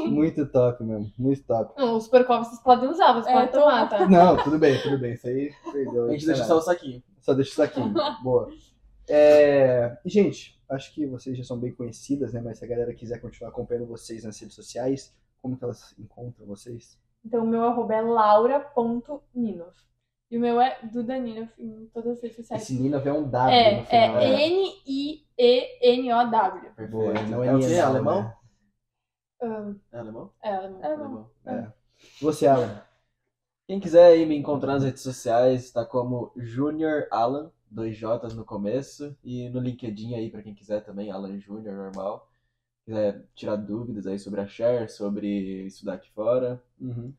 [0.07, 1.11] Muito top mesmo.
[1.17, 1.73] Muito top.
[1.77, 4.07] Não, os super coffee vocês podem usar, vocês É, podem tomar, tá?
[4.07, 5.13] Não, tudo bem, tudo bem.
[5.13, 6.05] Isso aí perdeu.
[6.05, 7.01] A gente deixa só o saquinho.
[7.21, 7.79] Só deixa isso aqui.
[8.23, 8.49] Boa.
[9.09, 12.41] É, e, gente, acho que vocês já são bem conhecidas, né?
[12.41, 16.45] Mas se a galera quiser continuar acompanhando vocês nas redes sociais, como que elas encontram
[16.45, 16.97] vocês?
[17.25, 19.73] Então, o meu arroba é laura.ninov.
[20.31, 22.63] E o meu é Duda Ninov em todas as redes sociais.
[22.63, 24.17] Esse Ninov é um W É, no final.
[24.17, 24.47] é né?
[25.37, 26.61] N-I-E-N-O-W.
[26.61, 26.91] Perfeito.
[26.91, 27.67] Boa, não é, é o quê?
[27.67, 28.21] Nienal, Alemão?
[28.23, 28.35] né?
[29.41, 30.31] Ah, É alemão?
[30.41, 30.79] é, alemão.
[30.83, 31.03] É, não.
[31.03, 31.29] Alemão.
[31.45, 31.71] É.
[32.21, 32.81] Você, Alan?
[33.67, 38.45] Quem quiser aí me encontrar nas redes sociais, tá como Junior Alan, dois J's no
[38.45, 42.29] começo, e no LinkedIn aí, pra quem quiser também, Alan Júnior, normal.
[42.85, 46.61] Quiser tirar dúvidas aí sobre a Share, sobre estudar aqui fora.
[46.79, 47.13] Uhum.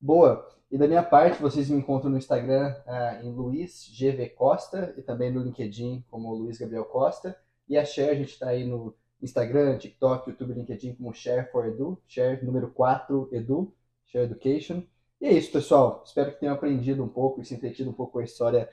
[0.00, 0.48] Boa.
[0.70, 5.02] E da minha parte, vocês me encontram no Instagram ah, em Luiz GV Costa e
[5.02, 7.36] também no LinkedIn como Luiz Gabriel Costa.
[7.68, 11.66] E a Share, a gente está aí no Instagram, TikTok, YouTube, LinkedIn como Share for
[11.66, 13.74] Edu, Share número 4 Edu,
[14.06, 14.82] Share Education.
[15.20, 16.02] E é isso, pessoal.
[16.04, 18.68] Espero que tenham aprendido um pouco e se entretido um pouco com a história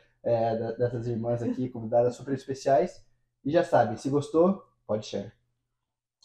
[0.56, 3.04] da- dessas irmãs aqui, convidadas super especiais.
[3.46, 5.32] E já sabem, se gostou, pode share.